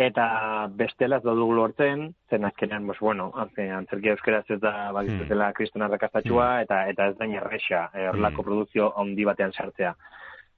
[0.00, 5.52] Eta bestela ez dugu lortzen, zen azkenean, pues, bueno, antzerkia euskeraz ez da bagizutela mm.
[5.52, 6.62] kristona rakastatxua, mm.
[6.62, 8.46] eta, eta ez da nirrexa, e, horlako mm.
[8.46, 9.94] produkzio ondi batean sartzea.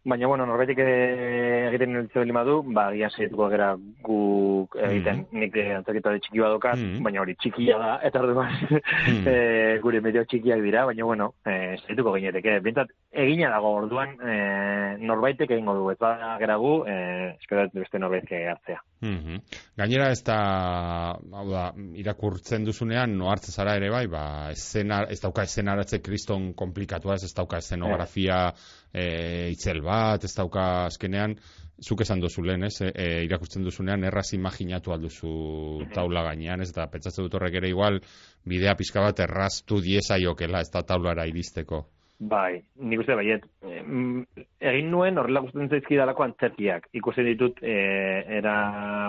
[0.02, 3.68] Baina, bueno, norbaitek egiten nintzen lima du, ba, gian zaituko gara
[4.02, 5.38] guk egiten, mm -hmm.
[5.44, 7.04] nik antzaketa de txiki badokat, mm -hmm.
[7.06, 11.76] baina hori txikia da, eta hori mm e, gure medio txikiak dira, baina, bueno, e,
[11.86, 17.36] zaituko ginetek, bintzat, egina dago orduan, e, norbaitek egingo du, ez da gara gu, e,
[17.40, 18.82] espero beste norbaitek hartzea.
[19.02, 19.40] Mm -hmm.
[19.76, 20.36] Gainera ez da,
[21.38, 21.62] hau da,
[21.98, 27.58] irakurtzen duzunean, no zara ere bai, ba, esena, ez dauka esenaratze kriston komplikatua, ez, dauka
[27.58, 28.54] esenografia,
[28.94, 31.34] e, itzel bat, ez dauka azkenean,
[31.82, 36.86] zuk esan duzu lehen, ez, e, irakusten duzunean, erraz imaginatu alduzu taula gainean, ez, eta
[36.86, 38.00] pentsatzen dut horrek ere igual,
[38.44, 41.88] bidea pizka bat erraztu diesa jokela, ez da taulara iristeko.
[42.18, 43.46] Bai, nik uste baiet.
[43.66, 44.24] Em,
[44.60, 46.86] Egin nuen horrela gustatzen zaizkidalako antzerkiak.
[46.94, 47.74] Ikusten ditut e,
[48.38, 48.54] era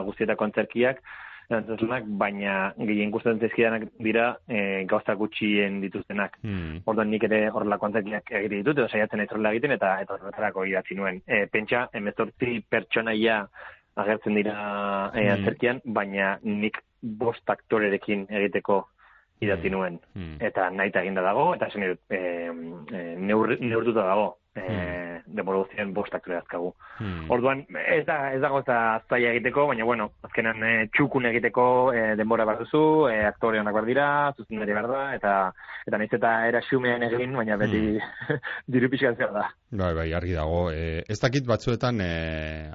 [0.07, 1.03] guztietako antzerkiak,
[1.49, 6.39] erantzunak, baina gehien gustatzen zaizkidanak dira e, gauza gutxien dituztenak.
[6.41, 6.79] Hmm.
[6.89, 10.65] Orduan nik ere horrelako antzerkiak egite ditut, edo saiatzen naiz horrela egiten, eta eta horretarako
[10.71, 11.21] idatzi nuen.
[11.27, 13.43] E, pentsa, emezortzi pertsonaia
[14.01, 14.57] agertzen dira
[15.13, 18.81] e, antzerkian, baina nik bost aktorerekin egiteko
[19.41, 19.73] idatzi Hmm.
[19.73, 20.37] nuen Hmm.
[20.39, 22.17] eta naita eginda dago, eta esan dut, e,
[22.91, 25.35] e, neur, neurtuta dago, e, Hmm.
[25.37, 26.73] denbora guztien bost aktore dazkagu.
[26.99, 27.29] Hmm.
[27.31, 28.77] Orduan, ez da, ez dago eta
[29.09, 33.75] zaila egiteko, baina bueno, azkenan e, txukun egiteko e, denbora behar duzu, e, aktore honak
[33.77, 35.33] behar dira, zuzendari behar da, eta
[35.87, 37.81] eta nahiz eta era xumean egin, baina beti
[38.73, 39.47] diru pixka da.
[39.71, 40.63] Bai, bai, argi dago.
[40.71, 42.11] E, ez dakit batzuetan e,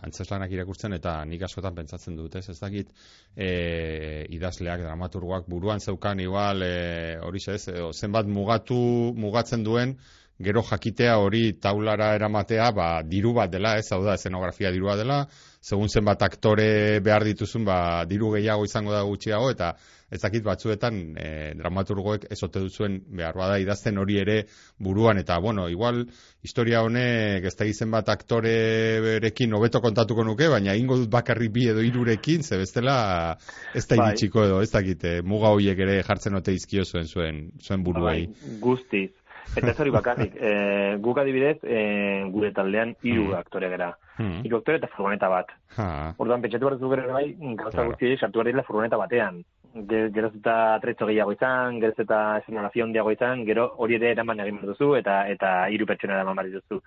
[0.02, 2.48] antzeslanak irakurtzen eta nik askotan pentsatzen dut, ez?
[2.50, 2.92] Ez dakit
[3.36, 7.62] e, idazleak, dramaturgoak buruan zeukan igual e, hori ez,
[7.94, 8.78] zenbat mugatu,
[9.16, 9.94] mugatzen duen
[10.38, 15.00] gero jakitea hori taulara eramatea, ba, diru bat dela, ez, hau da, eszenografia diru bat
[15.00, 15.24] dela,
[15.60, 19.72] segun zenbat aktore behar dituzun, ba, diru gehiago izango da gutxiago, eta
[20.08, 24.38] ez dakit batzuetan e, dramaturgoek ez ote duzuen behar bada idazten hori ere
[24.78, 26.04] buruan, eta, bueno, igual,
[26.46, 31.82] historia honek ez da bat aktorerekin hobeto kontatuko nuke, baina ingo dut bakarrik bi edo
[31.82, 33.36] irurekin, ze bestela
[33.74, 34.06] ez da Bai.
[34.06, 38.28] iritsiko edo, ez dakit, eh, muga horiek ere jartzen ote izkio zuen zuen, zuen buruei.
[38.28, 39.10] Bai, guztiz.
[39.56, 43.34] Eta ez hori bakarrik, e, guk adibidez, e, gure taldean hiru Hmm.
[43.40, 43.92] aktore gara.
[44.18, 45.46] Hiru aktore eta furgoneta bat.
[45.76, 47.90] Ha, Orduan, pentsatu behar duzu gero bai, gauza Claro.
[47.90, 49.42] guztiei sartu behar dira furgoneta batean.
[49.74, 54.40] Ge- Geroz eta tretzo gehiago izan, geroz eta escenografia handiago izan, gero hori ere eraman
[54.40, 56.82] egin behar duzu, eta eta hiru pertsona eraman behar dituzu.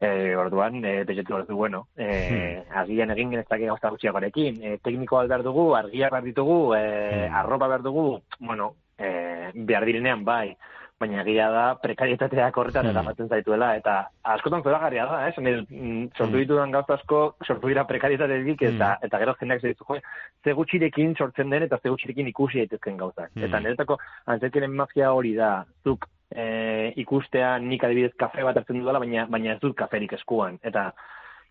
[0.00, 5.26] E, orduan, e, pentsatu behar duzu, bueno, e, agian egin genezake gauza gutxiagorekin, e, teknikoa
[5.26, 10.56] behar dugu, argiak behar ditugu, e, arropa behar dugu, bueno, e, behar direnean bai,
[11.00, 12.94] baina egia da prekarietateak horretan Hmm.
[12.94, 15.32] eramaten zaituela, eta askotan zoragarria da, eh?
[15.36, 16.40] Dut, mm, sortu Hmm.
[16.40, 20.00] ditudan gauza asko, sortu dira prekarietatetik, eta, eta gero jendeak ze ditu, jo,
[20.44, 23.30] ze gutxirekin sortzen den, eta ze gutxirekin ikusi daitezken gauzak.
[23.34, 23.44] Hmm.
[23.44, 28.98] Eta niretako, antzerkiren magia hori da, zuk e, ikustea nik adibidez kafe bat hartzen dudala,
[28.98, 30.58] baina, baina ez dut kaferik eskuan.
[30.62, 30.92] Eta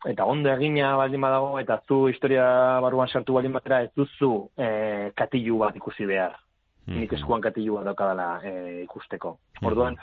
[0.06, 5.12] eta ondo egina baldin badago, eta zu historia barruan sartu baldin batera, ez duzu e,
[5.16, 6.36] katilu bat ikusi behar
[6.88, 7.16] nik Mhm.
[7.20, 9.38] eskuan katilu bat daukadala e, ikusteko.
[9.62, 9.68] Mhm.
[9.68, 9.98] Orduan,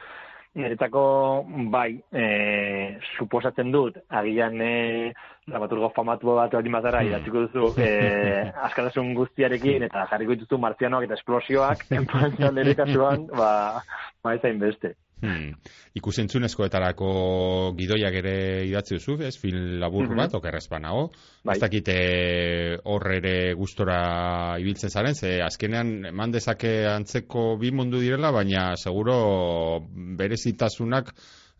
[0.54, 5.12] niretako bai, e, suposatzen dut, agian e,
[5.48, 7.08] dramaturgo famatu bat baldin bazara, Hmm.
[7.08, 13.82] idatziko duzu, e, askatasun guztiarekin, eta jarriko dituzu martzianoak eta esplosioak, enpancia nire kasuan, ba,
[14.22, 14.94] ba ez beste.
[15.22, 15.52] Hmm.
[15.94, 18.34] Ikusentzunezkoetarako gidoiak ere
[18.66, 19.36] idatzi duzu, ez?
[19.38, 20.16] Film labur Mhm.
[20.16, 21.10] bat, okerrez banago.
[21.44, 21.54] Bai.
[21.56, 28.32] Ez dakite hor ere gustora ibiltzen zaren, ze azkenean eman dezake antzeko bi mundu direla,
[28.32, 29.86] baina seguro
[30.18, 31.12] berezitasunak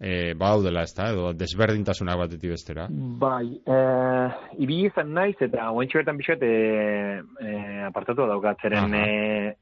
[0.04, 2.88] e, badaudela, ez da, edo desberdintasunak batetik bestera.
[2.90, 3.76] Bai, e,
[4.58, 9.04] ibili izan naiz, eta oentxo bertan bixot, e, e, apartatu daukat, zeren Aha.
[9.06, 9.54] e,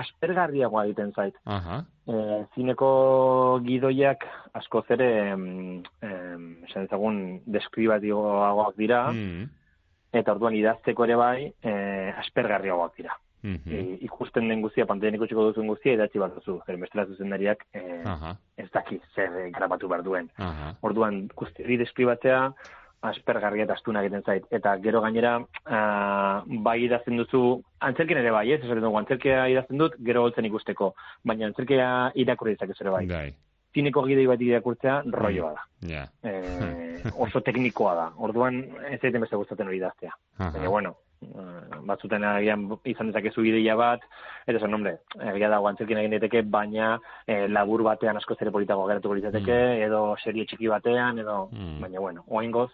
[0.00, 1.34] aspergarriagoa egiten zait.
[1.44, 1.82] Aha.
[2.08, 2.14] E,
[2.54, 4.24] zineko gidoiak
[4.58, 9.48] askoz ere em, em, dezagun deskribatiboagoak dira Mm.
[10.12, 11.72] eta orduan idazteko ere bai e,
[12.18, 13.16] aspergarriagoak dira.
[13.42, 13.72] Mhm.
[13.74, 16.60] E, ikusten den guztia, pantailan ikusiko duzun guztia idatzi behar duzu.
[16.66, 17.80] Zer bestela zuzendariak e,
[18.56, 20.30] ez daki zer grabatu behar duen.
[20.38, 20.76] Aha.
[20.82, 22.52] Orduan guzti hori deskribatzea
[23.02, 24.44] aspergarria eta astuna egiten zait.
[24.50, 25.36] Eta gero gainera,
[25.66, 28.60] ah, bai idazten duzu, antzerkin ere bai, ez?
[28.62, 30.92] Esaten dugu, antzerkia idazten dut, gero holtzen ikusteko.
[31.24, 33.06] Baina antzerkia irakurri dezakezu ere bai.
[33.10, 33.30] Bai.
[33.72, 35.62] Zineko gidei bat irakurtzea, rolloa da.
[35.88, 36.02] Ja.
[36.22, 36.32] E,
[37.24, 38.10] oso teknikoa da.
[38.20, 38.58] Orduan,
[38.90, 40.12] ez zaiten beste gustatzen hori idaztea.
[40.38, 40.68] Baina, Aha.
[40.68, 40.90] bueno,
[41.24, 44.04] eh, batzuten agian izan dezakezu ideia bat,
[44.46, 44.98] eta esan, hombre,
[45.32, 50.04] egia dago antzerkin egin daiteke, baina eh, labur batean asko zere politago geratuko litzateke, edo
[50.22, 51.80] serie txiki batean, edo, Mm.
[51.80, 52.70] baina, bueno, oaingoz,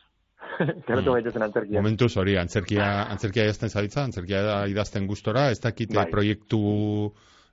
[0.86, 1.14] geratu Mm.
[1.14, 1.78] gaitezen antzerkia.
[1.80, 6.06] Momentuz hori, antzerkia, antzerkia idazten zaitza, antzerkia idazten gustora, ez dakit Bai.
[6.10, 6.60] proiektu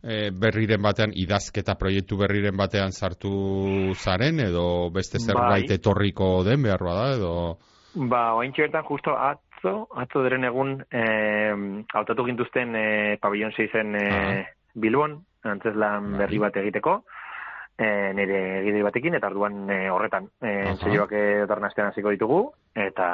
[0.03, 5.75] eh, berriren batean, idazketa proiektu berriren batean sartu zaren, edo beste zerbait Bai.
[5.79, 7.31] etorriko den behar bada, edo...
[7.95, 11.53] Ba, oaintxe bertan justo atzo, atzo deren egun, eh,
[11.93, 14.45] hautatu gintuzten eh, pabillon 6 en eh, Ah.
[14.75, 16.19] Bilbon, antzeslan Bai.
[16.19, 16.99] berri bat egiteko,
[17.77, 19.29] eh, nire gidei batekin, eta
[19.69, 20.71] eh, horretan, eh, Aha.
[20.71, 22.41] entzaioak etorren astean hasiko ditugu,
[22.73, 23.07] eta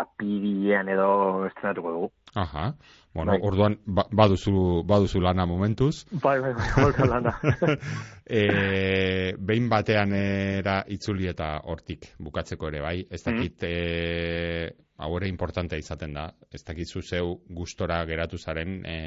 [0.00, 2.10] apirilean edo estrenatuko dugu.
[2.34, 2.74] Aha.
[3.14, 3.40] Bueno, Bai.
[3.42, 6.04] orduan ba, baduzu, baduzu lana momentuz.
[6.22, 7.32] Bai, bai, bai, lana.
[8.26, 13.00] e, behin batean era itzuli eta hortik bukatzeko ere, bai?
[13.10, 14.68] Ez dakit, e,
[14.98, 18.98] hau ere importantea izaten da, ez dakit zu zeu gustora geratu zaren e,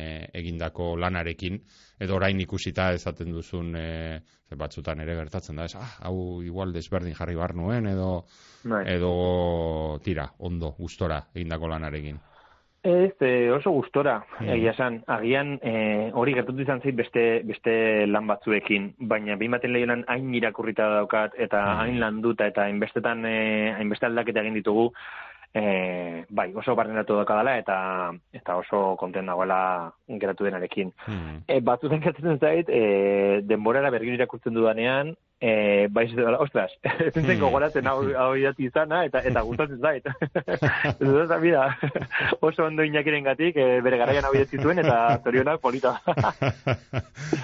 [0.41, 1.61] egindako lanarekin,
[1.99, 3.87] edo orain ikusita esaten duzun e,
[4.57, 8.25] batzutan ere gertatzen da, ez, ah, hau igual desberdin jarri bar nuen, edo,
[8.63, 8.83] Bai.
[8.91, 9.13] edo
[10.03, 12.19] tira, ondo, gustora egindako lanarekin.
[12.83, 14.49] Ez, eh, oso gustora, Mm.
[14.49, 19.73] egia esan, agian eh, hori gertatu izan zait beste, beste lan batzuekin, baina behin baten
[19.73, 21.77] lehionan hain irakurrita daukat, eta Mm.
[21.79, 24.91] hain landuta, eta hainbestetan, eh, hainbeste aldaketa egin ditugu,
[25.53, 30.91] eh, bai, oso barrenatu daukadala, eta, eta oso konten dagoela geratu denarekin.
[31.05, 31.43] Hmm.
[31.47, 37.13] E, batzutan gertatzen zait, e, denborara bergin irakurtzen dudanean, e, bai ez dela, ostras, ez
[37.13, 37.39] zen Hmm.
[37.41, 40.05] gogoratzen hau, hau idati izana, eta, eta gustatzen zait.
[41.01, 41.63] ez da, mira,
[42.41, 45.95] oso ondo inakiren gatik, e, bere garaian hau idatzi zuen, eta zorionak polita.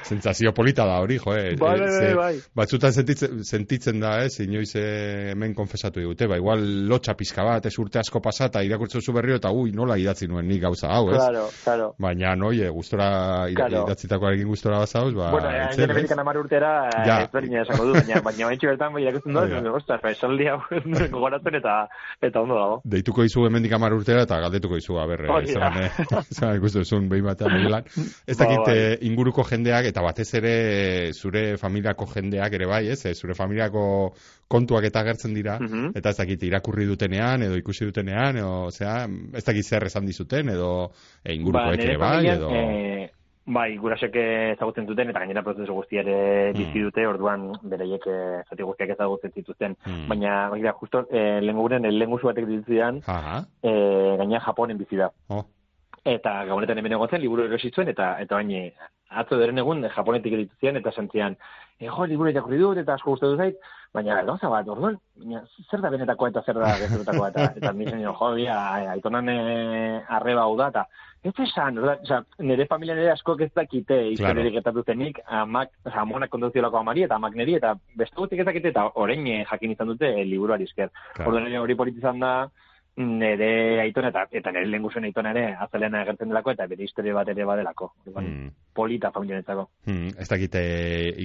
[0.04, 1.56] Sentsazio polita da hori, jo, eh?
[1.58, 2.36] bai, Eh, bai, ze- bai, bai.
[2.56, 7.66] Batzutan sentitzen, sentitzen da, ez, inoiz eh, hemen konfesatu digute, ba, igual lotxa pizka bat,
[7.66, 11.10] ez urte asko pasata, irakurtzen zu berriro, eta ui, nola idatzi nuen nik gauza hau,
[11.12, 11.18] ez?
[11.18, 11.90] Claro, claro.
[12.00, 13.86] Baina, noie, gustora, ira, Claro.
[13.88, 17.06] idatzitakoarekin gustora bazauz, ba, bueno, eh, urtera, Ja.
[17.06, 17.22] ja.
[17.24, 19.26] ez berdina esango du, baina, baina baintxe bertan bai dut,
[19.78, 21.76] ostras, ba, esaldi hau ez nuen gogoratzen eta,
[22.22, 22.78] eta ondo dago.
[22.86, 27.26] Deituko izu hemendik hamar urtera eta galdetuko izu, aber, eh, eh, zelan ikusten duzun behin
[27.26, 27.84] batean egilan.
[28.28, 28.78] Ez Ba, dakit bai.
[28.78, 30.54] eh, inguruko jendeak eta batez ere
[31.08, 33.00] eh, zure familiako jendeak ere bai, ez?
[33.06, 34.14] Eh, Zure familiako
[34.48, 35.92] kontuak eta agertzen dira, Mhm.
[35.98, 40.50] eta ez dakit irakurri dutenean edo ikusi dutenean, edo, osea, ez dakit zer esan dizuten,
[40.50, 40.92] edo
[41.24, 42.50] e, ingurukoek nire ere bai, edo...
[42.54, 43.10] eh,
[43.48, 46.16] bai, gurasek ezagutzen duten eta gainera prozesu guztiare
[46.52, 46.58] Hmm.
[46.58, 49.76] bizi dute, orduan bereiek eh, zati guztiak ezagutzen zituzten.
[49.86, 50.08] Hmm.
[50.10, 54.98] Baina, baina, justo, eh, lehen guren, lehen guzu batek ditzidan, Aha, eh, gaina Japonen bizi
[54.98, 55.10] da.
[55.30, 55.44] oh,
[56.08, 58.62] Eta gabonetan hemen egotzen, liburu erosi zuen, eta, eta baina,
[59.22, 61.36] atzo deren egun, eh, Japonetik edituzien, eta sentzian,
[61.80, 63.58] e, jo, liburu irakurri dut, eta asko gustatu zait,
[63.96, 68.06] baina, gauza bat, orduan, baina, zer da benetakoa eta zer da gezurtakoa, eta, eta nisen
[68.06, 68.56] jo, bia,
[68.94, 70.86] aitonan eh, arreba hau da, eta,
[71.28, 75.98] ez esan, orduan, oza, nire familia nire askok ez dakite, historiarik gertatu zenik, amak, oza,
[76.06, 79.76] amonak konduziolako amari, eta amak niri, eta beste guztik ez dakite, eta orain eh, jakin
[79.76, 80.94] izan dute eh, liburuari esker.
[81.18, 81.34] Claro.
[81.34, 82.34] Orduan, hori polit izan da,
[82.98, 87.14] nire aitona eta eta nire lehen guzuen aitona ere azalena agertzen delako eta bere historia
[87.14, 87.92] bat ere badelako.
[88.06, 88.50] Orduan, hmm.
[88.74, 89.68] Polita familianetzako.
[89.86, 90.64] Hmm, ez dakite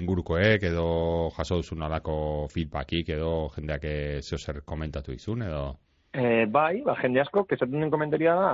[0.01, 2.17] ingurukoek edo jaso duzun alako
[2.53, 5.65] feedbackik edo jendeak eh, zeo zer komentatu izun edo...
[6.13, 8.49] E, bai, ba, jende asko, esaten den komentaria da,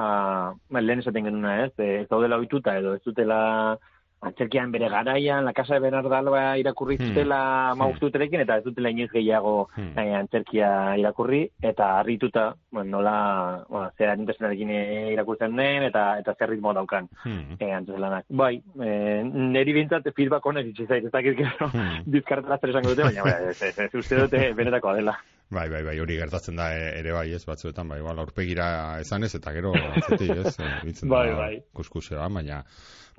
[0.70, 3.40] ba, lehen esaten genuna ez, ez daudela ohituta edo ez dutela
[4.20, 7.06] antzerkian bere garaian, la casa de Bernardalba irakurri Hmm.
[7.08, 7.78] zutela Hmm.
[7.78, 9.98] maustuterekin, eta ez dutela inoiz gehiago Hmm.
[9.98, 16.34] eh, antzerkia irakurri, eta harrituta, bueno, nola, bueno, zer arintasenarekin eh, irakurtzen den, eta eta
[16.34, 17.56] zer ritmo daukan Hmm.
[17.60, 18.24] eh, antzelanak.
[18.28, 22.02] Bai, eh, neri bintzat feedback honek itxizait, ez dakit gero, Hmm.
[22.06, 25.16] bizkartela zer esango dute, baina, bai, ez, ez, ez, uste dute benetakoa dela.
[25.50, 29.34] Bai, bai, bai, hori gertatzen da e- ere bai, ez, batzuetan, bai, igual, aurpegira esanez,
[29.34, 31.62] eta gero, atzetik, ez, eh, biltzen Bai, bai.
[31.72, 32.64] kuskusea, baina,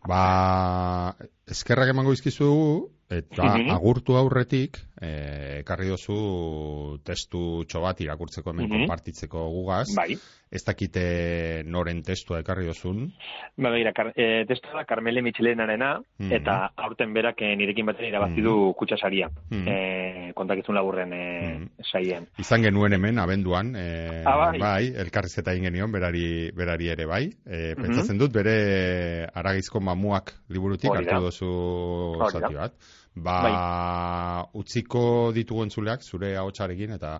[0.08, 1.16] ba,
[1.50, 3.72] eskerrak emango izkizu, eta Mhm.
[3.74, 8.78] agurtu aurretik, eh, ekarri dozu testu bat irakurtzeko hemen Mhm.
[8.80, 10.18] konpartitzeko gugaz, Bai.
[10.52, 13.14] Ez dakite noren testua ekarri dozun,
[13.58, 16.32] Ba, begira, kar, e, testua da Carmele Michelenarena, Mhm.
[16.32, 19.68] eta aurten berak eh, nirekin batera irabazi du kutsasaria, Mhm.
[19.68, 21.70] eh, kontakizun laburren eh, Mhm.
[21.92, 22.28] saien.
[22.38, 24.60] izan genuen hemen, abenduan, eh, Ah, bai.
[24.60, 27.82] bai, elkarrizketa egin genion, berari, berari ere bai, eh, Mhm.
[27.84, 32.74] pentsatzen dut, bere aragizko mamuak liburutik hartu dozu zati bat.
[33.16, 37.20] Ba, utziko ditugu entzuleak, zure ahotsarekin eta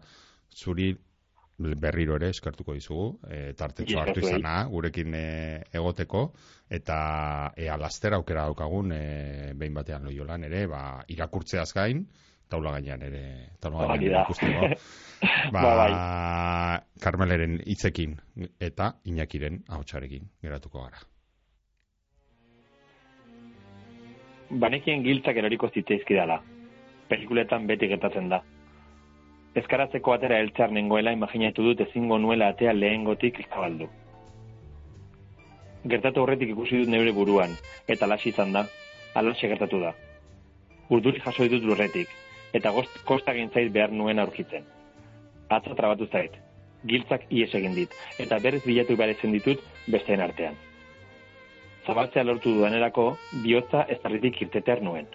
[0.56, 0.96] zuri
[1.60, 5.26] berriro ere eskertuko dizugu, e, tartetxo hartu izana, gurekin e,
[5.76, 6.30] egoteko,
[6.70, 6.98] eta
[7.58, 12.06] ea laster aukera daukagun, e, behin batean loiolan ere, ba, irakurtzeaz gain,
[12.50, 13.24] taula gainean ere,
[13.62, 14.26] taula gainean da.
[14.28, 14.70] ikusteko.
[15.52, 15.94] Ba, Ba, bai.
[17.04, 18.14] Carmeleren hitzekin
[18.64, 21.02] eta Iñakiren ahotsarekin geratuko gara.
[24.50, 26.40] Banekien giltzak eroriko zitzaizkidala.
[27.12, 28.40] Pelikuletan beti gertatzen da.
[29.58, 33.88] Ezkaratzeko atera eltzar nengoela imaginatu dut ezingo nuela atea lehengotik zabaldu.
[35.90, 37.56] Gertatu horretik ikusi dut neure buruan,
[37.88, 38.66] eta lasi izan da,
[39.16, 39.96] alaxe gertatu da.
[40.90, 42.12] Urduri jaso ditut lurretik,
[42.54, 44.68] eta gost, kosta gintzait behar nuen aurkitzen.
[45.50, 46.36] Atza trabatu zait,
[46.86, 50.58] giltzak ies egin dit, eta berriz bilatu behar ezin ditut besteen artean.
[51.88, 55.10] Zabaltzea lortu duanerako, bihotza ezarritik irtetear nuen.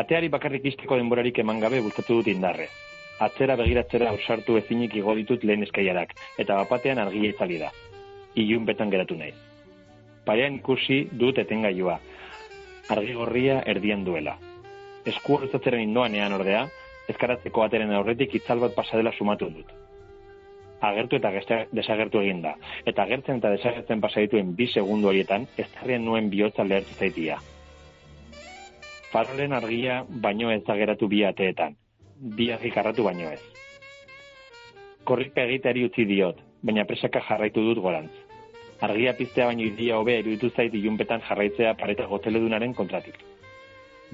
[0.00, 2.68] Ateari bakarrik izteko denborarik eman gabe bultzatu dut indarre.
[3.24, 7.68] atzera begiratzera ausartu ezinik igo ditut lehen eskaiarak, eta bapatean argia itzali da.
[8.34, 9.34] Ilun betan geratu naiz.
[10.24, 11.98] Parean ikusi dut etengailua,
[12.96, 14.38] argi gorria erdian duela.
[15.12, 16.64] Esku horretzatzeren indoanean ordea,
[17.12, 19.76] ezkaratzeko ateren aurretik itzal bat pasadela sumatu dut.
[20.80, 21.36] Agertu eta
[21.76, 26.94] desagertu egin da, eta agertzen eta desagertzen pasadituen bi segundu horietan, ez nuen bihotza lehertu
[26.96, 27.42] zaitia.
[29.10, 31.72] Farolen argia baino ez da geratu bi ateetan,
[32.36, 33.40] bi argikarratu baino ez.
[35.04, 38.12] Korrika egiteari utzi diot, baina presaka jarraitu dut gorantz.
[38.86, 43.18] Argia piztea baino idia hobe eruditu zait ilunpetan jarraitzea pareta goteledunaren kontratik.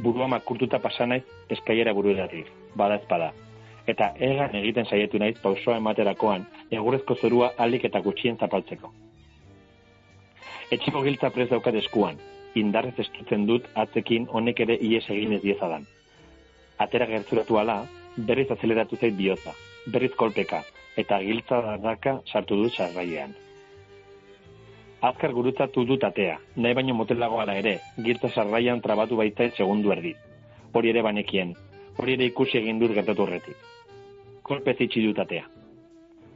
[0.03, 3.33] Burua makurtuta pasanaiz eskaiera buru edatik, bada ezpada.
[3.87, 8.95] Eta egan egiten saietu naiz pausoa ematerakoan, egurezko zorua alik eta gutxien zapaltzeko.
[10.73, 12.17] Etxiko giltza prez daukat eskuan,
[12.61, 15.87] indarrez estutzen dut atzekin honek ere ies egin ez diezadan.
[16.79, 17.79] Atera gertzuratu ala,
[18.17, 19.53] berriz azeleratu zait bihotza,
[19.93, 20.63] berriz kolpeka,
[20.97, 23.35] eta giltza dardaka sartu dut sarraian.
[25.07, 30.15] Azkar gurutzatu dut atea, nahi baino motelago ala ere, giltza sarraian trabatu baita segundu erdi.
[30.73, 31.55] Hori ere banekien,
[31.97, 33.57] hori ere ikusi egin dut gertatu horretik.
[34.43, 35.45] Kolpe zitsi dut atea.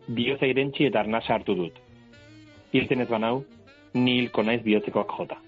[0.09, 1.77] Bioza irentxi eta arnasa hartu dut.
[2.73, 3.45] Irten ez banau,
[3.95, 5.39] ni hilko naiz bihotzekoak jota.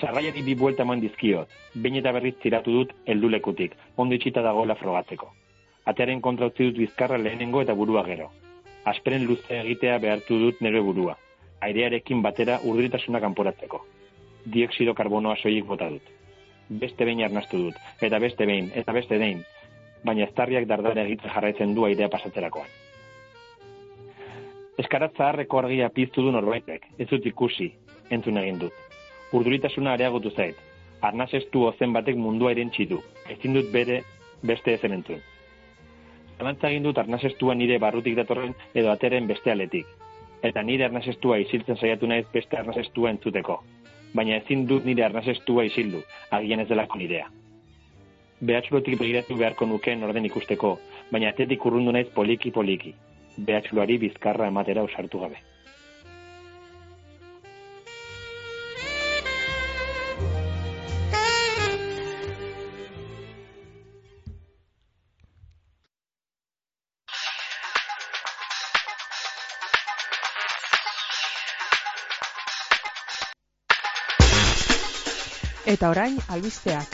[0.00, 1.50] Sarraiari bi buelta eman dizkiot,
[1.82, 5.28] bain eta berriz tiratu dut heldulekutik, ondo itxita dagoela frogatzeko.
[5.90, 8.30] Atearen kontra utzi dut bizkarra lehenengo eta burua gero.
[8.90, 11.14] Asperen luze egitea behartu dut nire burua,
[11.66, 13.80] airearekin batera urduritasuna kanporatzeko.
[14.54, 16.08] Dioksido karbonoa soilik bota dut.
[16.68, 19.44] Beste behin arnastu dut, eta beste behin, eta beste behin,
[20.04, 22.72] baina estarriak dardare egitza jarraitzen du airea pasatzerakoan.
[24.78, 27.70] Eskaratza harreko argia piztu du norbaitek, ez dut ikusi,
[28.10, 28.93] entzun egin dut
[29.32, 30.56] urduritasuna areagotu zait.
[31.00, 33.00] Arnaz estu ozen batek mundua irentzi du.
[33.30, 34.02] Ezin dut bere
[34.42, 35.20] beste ezen entzun.
[36.38, 37.22] Zalantza egin dut arnaz
[37.54, 39.86] nire barrutik datorren edo ateren beste aletik.
[40.42, 43.62] Eta nire arnaz estua isiltzen saiatu naiz beste arnaz estua entzuteko.
[44.14, 47.30] Baina ezin dut nire arnaz estua isildu, agian ez delako nirea.
[48.40, 50.78] Behatxulotik begiratu beharko nukeen orden ikusteko,
[51.10, 52.94] baina atetik urrundu naiz poliki-poliki.
[53.38, 55.53] Behatxuloari bizkarra ematera usartu gabe.
[75.74, 76.92] Eta orain, albisteak.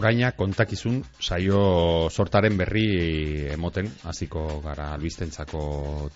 [0.00, 1.58] Oraina kontakizun saio
[2.08, 2.86] sortaren berri
[3.52, 5.60] emoten, hasiko gara albistentzako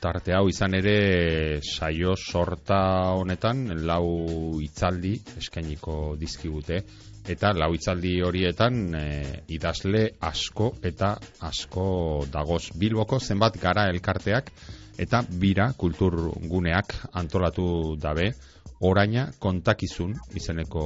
[0.01, 0.49] tarte hau.
[0.49, 2.80] Izan ere saio sorta
[3.20, 6.80] honetan lau itzaldi eskainiko dizkigute.
[7.28, 9.07] Eta lau itzaldi horietan e,
[9.53, 11.12] idazle asko eta
[11.53, 11.88] asko
[12.32, 12.70] dagoz.
[12.72, 14.51] Bilboko zenbat gara elkarteak
[14.99, 18.32] eta bira kulturguneak antolatu dabe.
[18.80, 20.82] Oraina kontakizun izeneko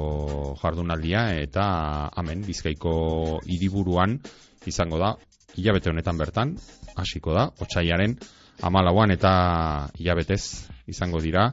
[0.63, 1.65] jardunaldia eta
[2.17, 2.95] hemen bizkaiko
[3.45, 4.17] hiriburuan
[4.67, 5.13] izango da.
[5.57, 6.55] Hilabete honetan bertan
[6.97, 8.17] hasiko da otsaiaren
[8.63, 9.33] amalauan eta
[9.99, 10.43] hilabetez
[10.89, 11.51] izango dira.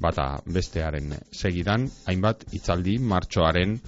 [0.00, 3.78] Bata bestearen segidan hainbat hitzaldi martxoaren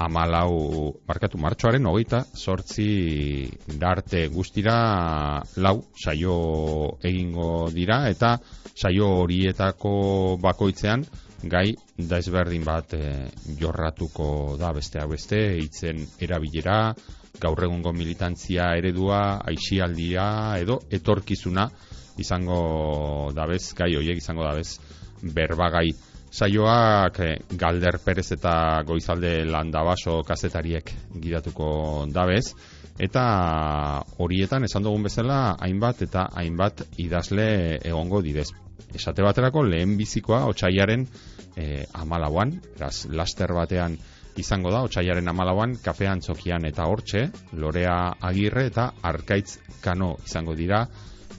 [0.00, 6.36] amalau, markatu martxoaren, hogeita, sortzi darte guztira lau saio
[7.04, 8.38] egingo dira, eta
[8.72, 9.92] saio horietako
[10.40, 11.04] bakoitzean,
[11.52, 13.12] gai daizberdin bat e,
[13.60, 16.94] jorratuko da beste beste, hitzen erabilera,
[17.40, 20.26] gaur egungo militantzia eredua, aixialdia,
[20.60, 21.68] edo etorkizuna
[22.20, 24.78] izango dabez, gai horiek izango dabez,
[25.20, 25.90] berbagai
[26.30, 32.54] Saioak eh, Galder Perez eta Goizalde Landabaso kazetariek gidatuko dabez
[33.00, 33.24] eta
[34.22, 38.50] horietan esan dugun bezala hainbat eta hainbat idazle egongo didez.
[38.94, 41.06] Esate baterako lehen bizikoa otxaiaren
[41.56, 43.96] e, amalauan, eraz laster batean
[44.40, 47.96] izango da, otxaiaren amalauan, kafean txokian eta hortxe, lorea
[48.30, 50.84] agirre eta arkaitz kano izango dira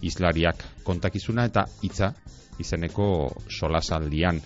[0.02, 2.12] islariak kontakizuna eta hitza
[2.60, 3.08] izeneko
[3.50, 4.42] solasaldian.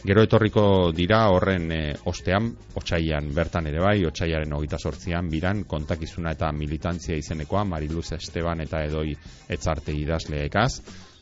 [0.00, 0.62] Gero etorriko
[0.96, 2.46] dira horren e, ostean,
[2.80, 8.80] otxaian bertan ere bai, otxaiaren hogeita sortzian, biran, kontakizuna eta militantzia izenekoa, Mariluz Esteban eta
[8.88, 9.12] edoi
[9.52, 10.70] etzarte idazleekaz,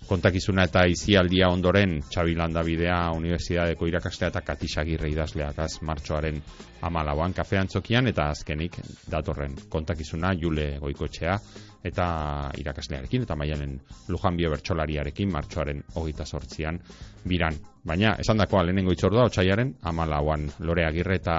[0.08, 6.40] kontakizuna eta izialdia ondoren Xabi Landabidea Unibertsitateko irakastea eta Katisagirre idazleak az martxoaren
[6.88, 8.78] amalauan kafean txokian eta azkenik
[9.10, 11.36] datorren kontakizuna Jule Goikotxea
[11.84, 16.80] eta irakaslearekin eta maialen Lujanbio Bertsolariarekin martxoaren hogeita sortzian
[17.28, 17.54] biran.
[17.88, 21.36] Baina, esan dakoa lehenengo itzordua, otxaiaren amalauan lore agirre eta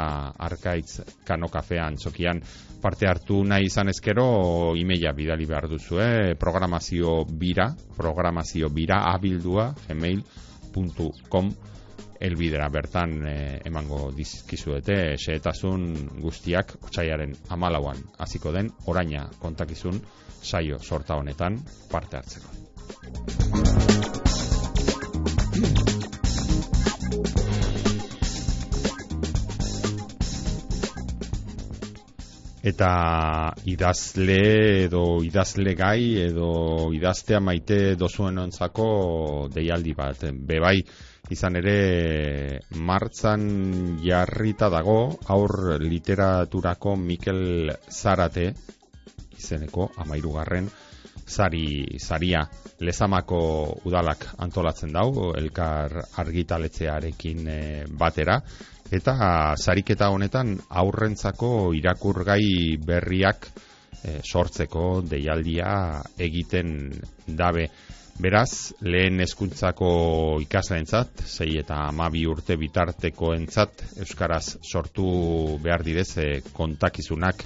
[0.48, 2.42] arkaitz kano kafean txokian
[2.82, 6.36] parte hartu nahi izan ezkero imeia bidali behar duzu, eh?
[6.40, 11.52] programazio bira, programazio bira abildua gmail.com
[12.20, 15.86] elbidera bertan eh, emango dizkizuete xeetasun
[16.22, 20.02] guztiak otxaiaren amalauan hasiko den oraina kontakizun
[20.42, 21.60] saio sorta honetan
[21.92, 22.48] parte hartzeko.
[32.70, 34.42] eta idazle
[34.86, 38.90] edo idazle gai edo idaztea maite dozuen ontzako
[39.54, 40.26] deialdi bat.
[40.34, 40.82] Bebai,
[41.30, 43.44] izan ere martzan
[44.02, 45.00] jarrita dago
[45.36, 48.54] aur literaturako Mikel Zarate
[49.38, 50.70] izeneko amairugarren
[51.30, 52.42] zari, zaria
[52.82, 53.40] lezamako
[53.86, 58.40] udalak antolatzen dau elkar argitaletzearekin eh, batera
[58.92, 59.16] eta
[59.56, 63.52] sariketa honetan aurrentzako irakurgai berriak
[64.04, 66.74] e, sortzeko deialdia egiten
[67.28, 67.68] dabe.
[68.20, 69.90] Beraz, lehen eskuntzako
[70.44, 75.06] ikasleentzat, zei eta amabi urte bitarteko entzat, Euskaraz sortu
[75.64, 77.46] behar didez e, kontakizunak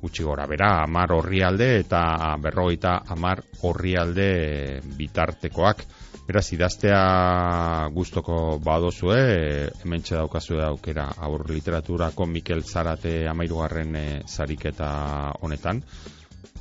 [0.00, 0.48] gutxi gora.
[0.50, 2.00] Bera, amar horrialde eta
[2.42, 4.26] berroita amar horrialde
[4.98, 5.86] bitartekoak.
[6.26, 6.98] Beraz, idaztea
[7.94, 9.20] gustoko badozue,
[9.84, 14.90] hemen daukazue aukera aur literaturako Mikel Zarate amairugarren e, zariketa
[15.38, 15.84] honetan,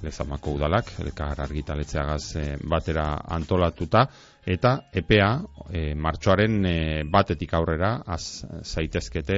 [0.03, 3.05] lezamako udalak, elkar argitaletzeagaz e, batera
[3.35, 4.05] antolatuta,
[4.45, 5.29] eta EPA
[5.69, 6.77] e, martxoaren e,
[7.09, 9.37] batetik aurrera az zaitezkete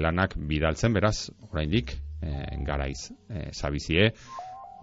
[0.00, 2.34] lanak bidaltzen, beraz, oraindik e,
[2.66, 4.12] garaiz e, zabizie,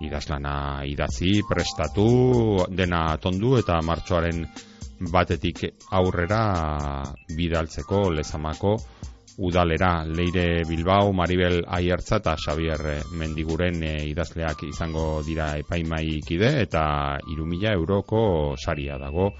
[0.01, 4.45] idazlana idatzi, prestatu, dena tondu eta martxoaren
[5.11, 5.63] batetik
[5.97, 6.41] aurrera
[7.37, 8.75] bidaltzeko lezamako
[9.37, 16.83] udalera Leire Bilbao, Maribel Aiertza eta Xavier Mendiguren e, idazleak izango dira epaimaikide eta
[17.31, 19.31] irumila euroko saria dago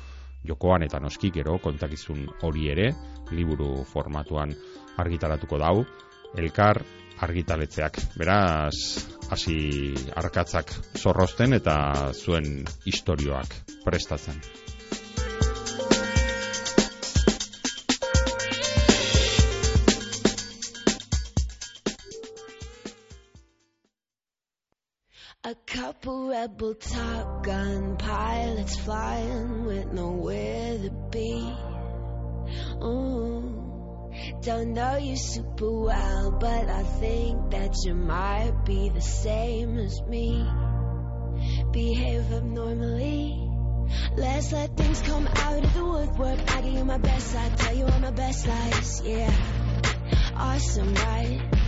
[0.48, 2.90] jokoan eta noski gero kontakizun hori ere
[3.32, 4.54] liburu formatuan
[4.98, 5.84] argitaratuko dau.
[6.38, 6.82] Elkar
[7.22, 8.76] argitaletzeak beraz
[9.32, 11.78] hasi arkatzak zorrosten eta
[12.14, 14.40] zuen istorioak prestatzen
[25.44, 31.52] A couple rebel top gun pilots flying with nowhere to be.
[32.80, 34.12] Oh,
[34.44, 40.00] don't know you super well, but I think that you might be the same as
[40.04, 40.48] me.
[41.72, 43.50] Behave abnormally.
[44.16, 46.52] Let's let things come out of the woodwork.
[46.52, 49.02] I give you my best, I tell you all my best lies.
[49.04, 49.34] Yeah,
[50.36, 51.61] awesome, right?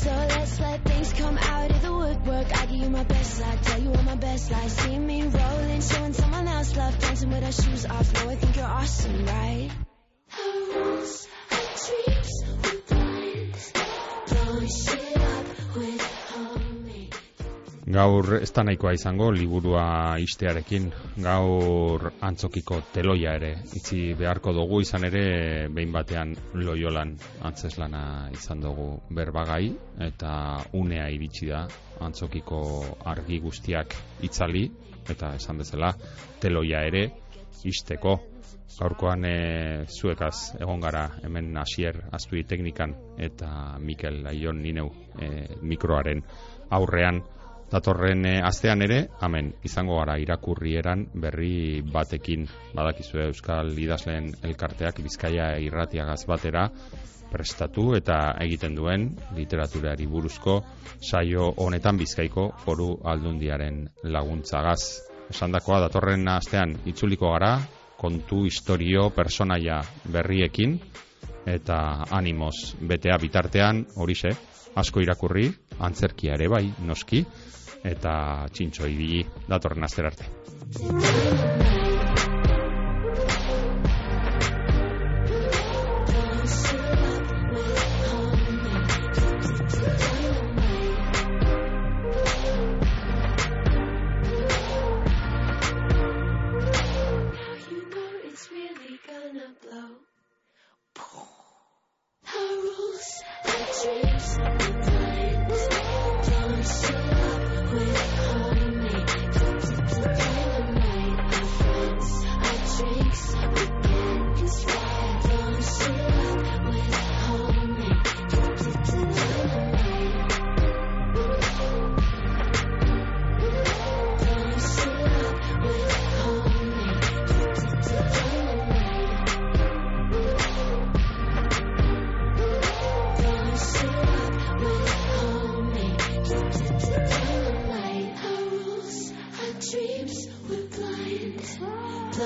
[0.00, 2.58] So let's let things come out of the woodwork.
[2.58, 4.72] I give you my best I tell you all my best lies.
[4.72, 8.14] See me rolling, showing someone else love, dancing with our shoes off.
[8.14, 9.70] No, I think you're awesome, right?
[10.38, 12.32] Our rules, our dreams,
[12.64, 13.72] we're blind.
[14.28, 14.99] Blowing shit
[17.90, 20.84] Gaur ez da nahikoa izango liburua istearekin,
[21.24, 24.78] gaur antzokiko teloia ere itzi beharko dugu.
[24.84, 25.22] Izan ere
[25.74, 27.16] behin batean loiolan
[27.48, 28.02] antzeslana
[28.36, 28.86] izan dugu
[29.18, 29.64] berbagai
[30.06, 30.32] eta
[30.78, 31.64] unea iritsi da
[32.06, 32.60] antzokiko
[33.14, 33.96] argi guztiak
[34.28, 34.68] itzali.
[35.10, 35.90] Eta esan bezala
[36.38, 37.08] teloia ere
[37.66, 38.14] isteko
[38.78, 39.34] gaurkoan e,
[39.90, 43.50] zuekaz egon gara hemen hasier aztui teknikan eta
[43.82, 44.88] Mikel Aion nineu
[45.18, 46.22] e, mikroaren
[46.70, 47.20] aurrean
[47.70, 55.52] datorren e, astean ere, hemen izango gara irakurrieran berri batekin badakizu Euskal Idazleen elkarteak Bizkaia
[55.62, 56.66] irratiagaz batera
[57.30, 59.06] prestatu eta egiten duen
[59.36, 60.58] literaturari buruzko
[60.98, 64.80] saio honetan Bizkaiko foru aldundiaren laguntzagaz.
[65.30, 67.54] Esandakoa datorren astean itzuliko gara,
[68.00, 69.78] kontu historio personaia
[70.10, 70.74] berriekin
[71.46, 71.78] eta
[72.10, 74.34] animoz betea bitartean horixe
[74.80, 75.48] asko irakurri,
[75.82, 77.24] antzerkia ere bai, noski,
[77.84, 81.89] eta txintxo ibili datorren aster arte.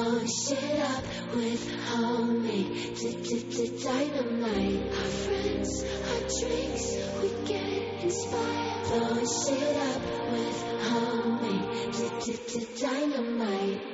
[0.04, 1.02] Blowing shit up
[1.34, 2.94] with homemade
[3.82, 4.82] dynamite.
[4.92, 6.86] Our friends, our drinks,
[7.22, 8.84] we get inspired.
[8.84, 10.58] Blowing shit up with
[10.90, 11.94] homemade
[12.78, 13.93] dynamite.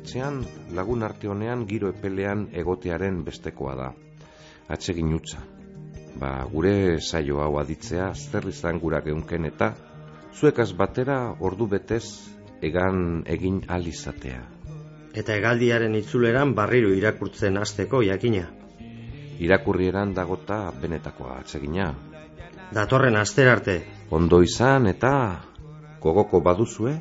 [0.00, 0.42] etxean
[0.76, 3.90] lagun arte honean giro epelean egotearen bestekoa da.
[4.68, 5.42] Atsegin utza.
[6.16, 9.72] Ba, gure saio hau aditzea zer izan gura geunken eta
[10.34, 12.04] zuekaz batera ordu betez
[12.62, 14.42] egan egin alizatea.
[15.16, 18.46] Eta hegaldiaren itzuleran barriro irakurtzen hasteko jakina.
[19.40, 21.92] Irakurrieran dagota benetakoa atsegina.
[22.74, 23.76] Datorren aster arte,
[24.10, 25.12] Ondo izan eta
[26.02, 26.92] gogoko baduzue,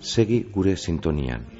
[0.00, 1.59] segi gure sintonian.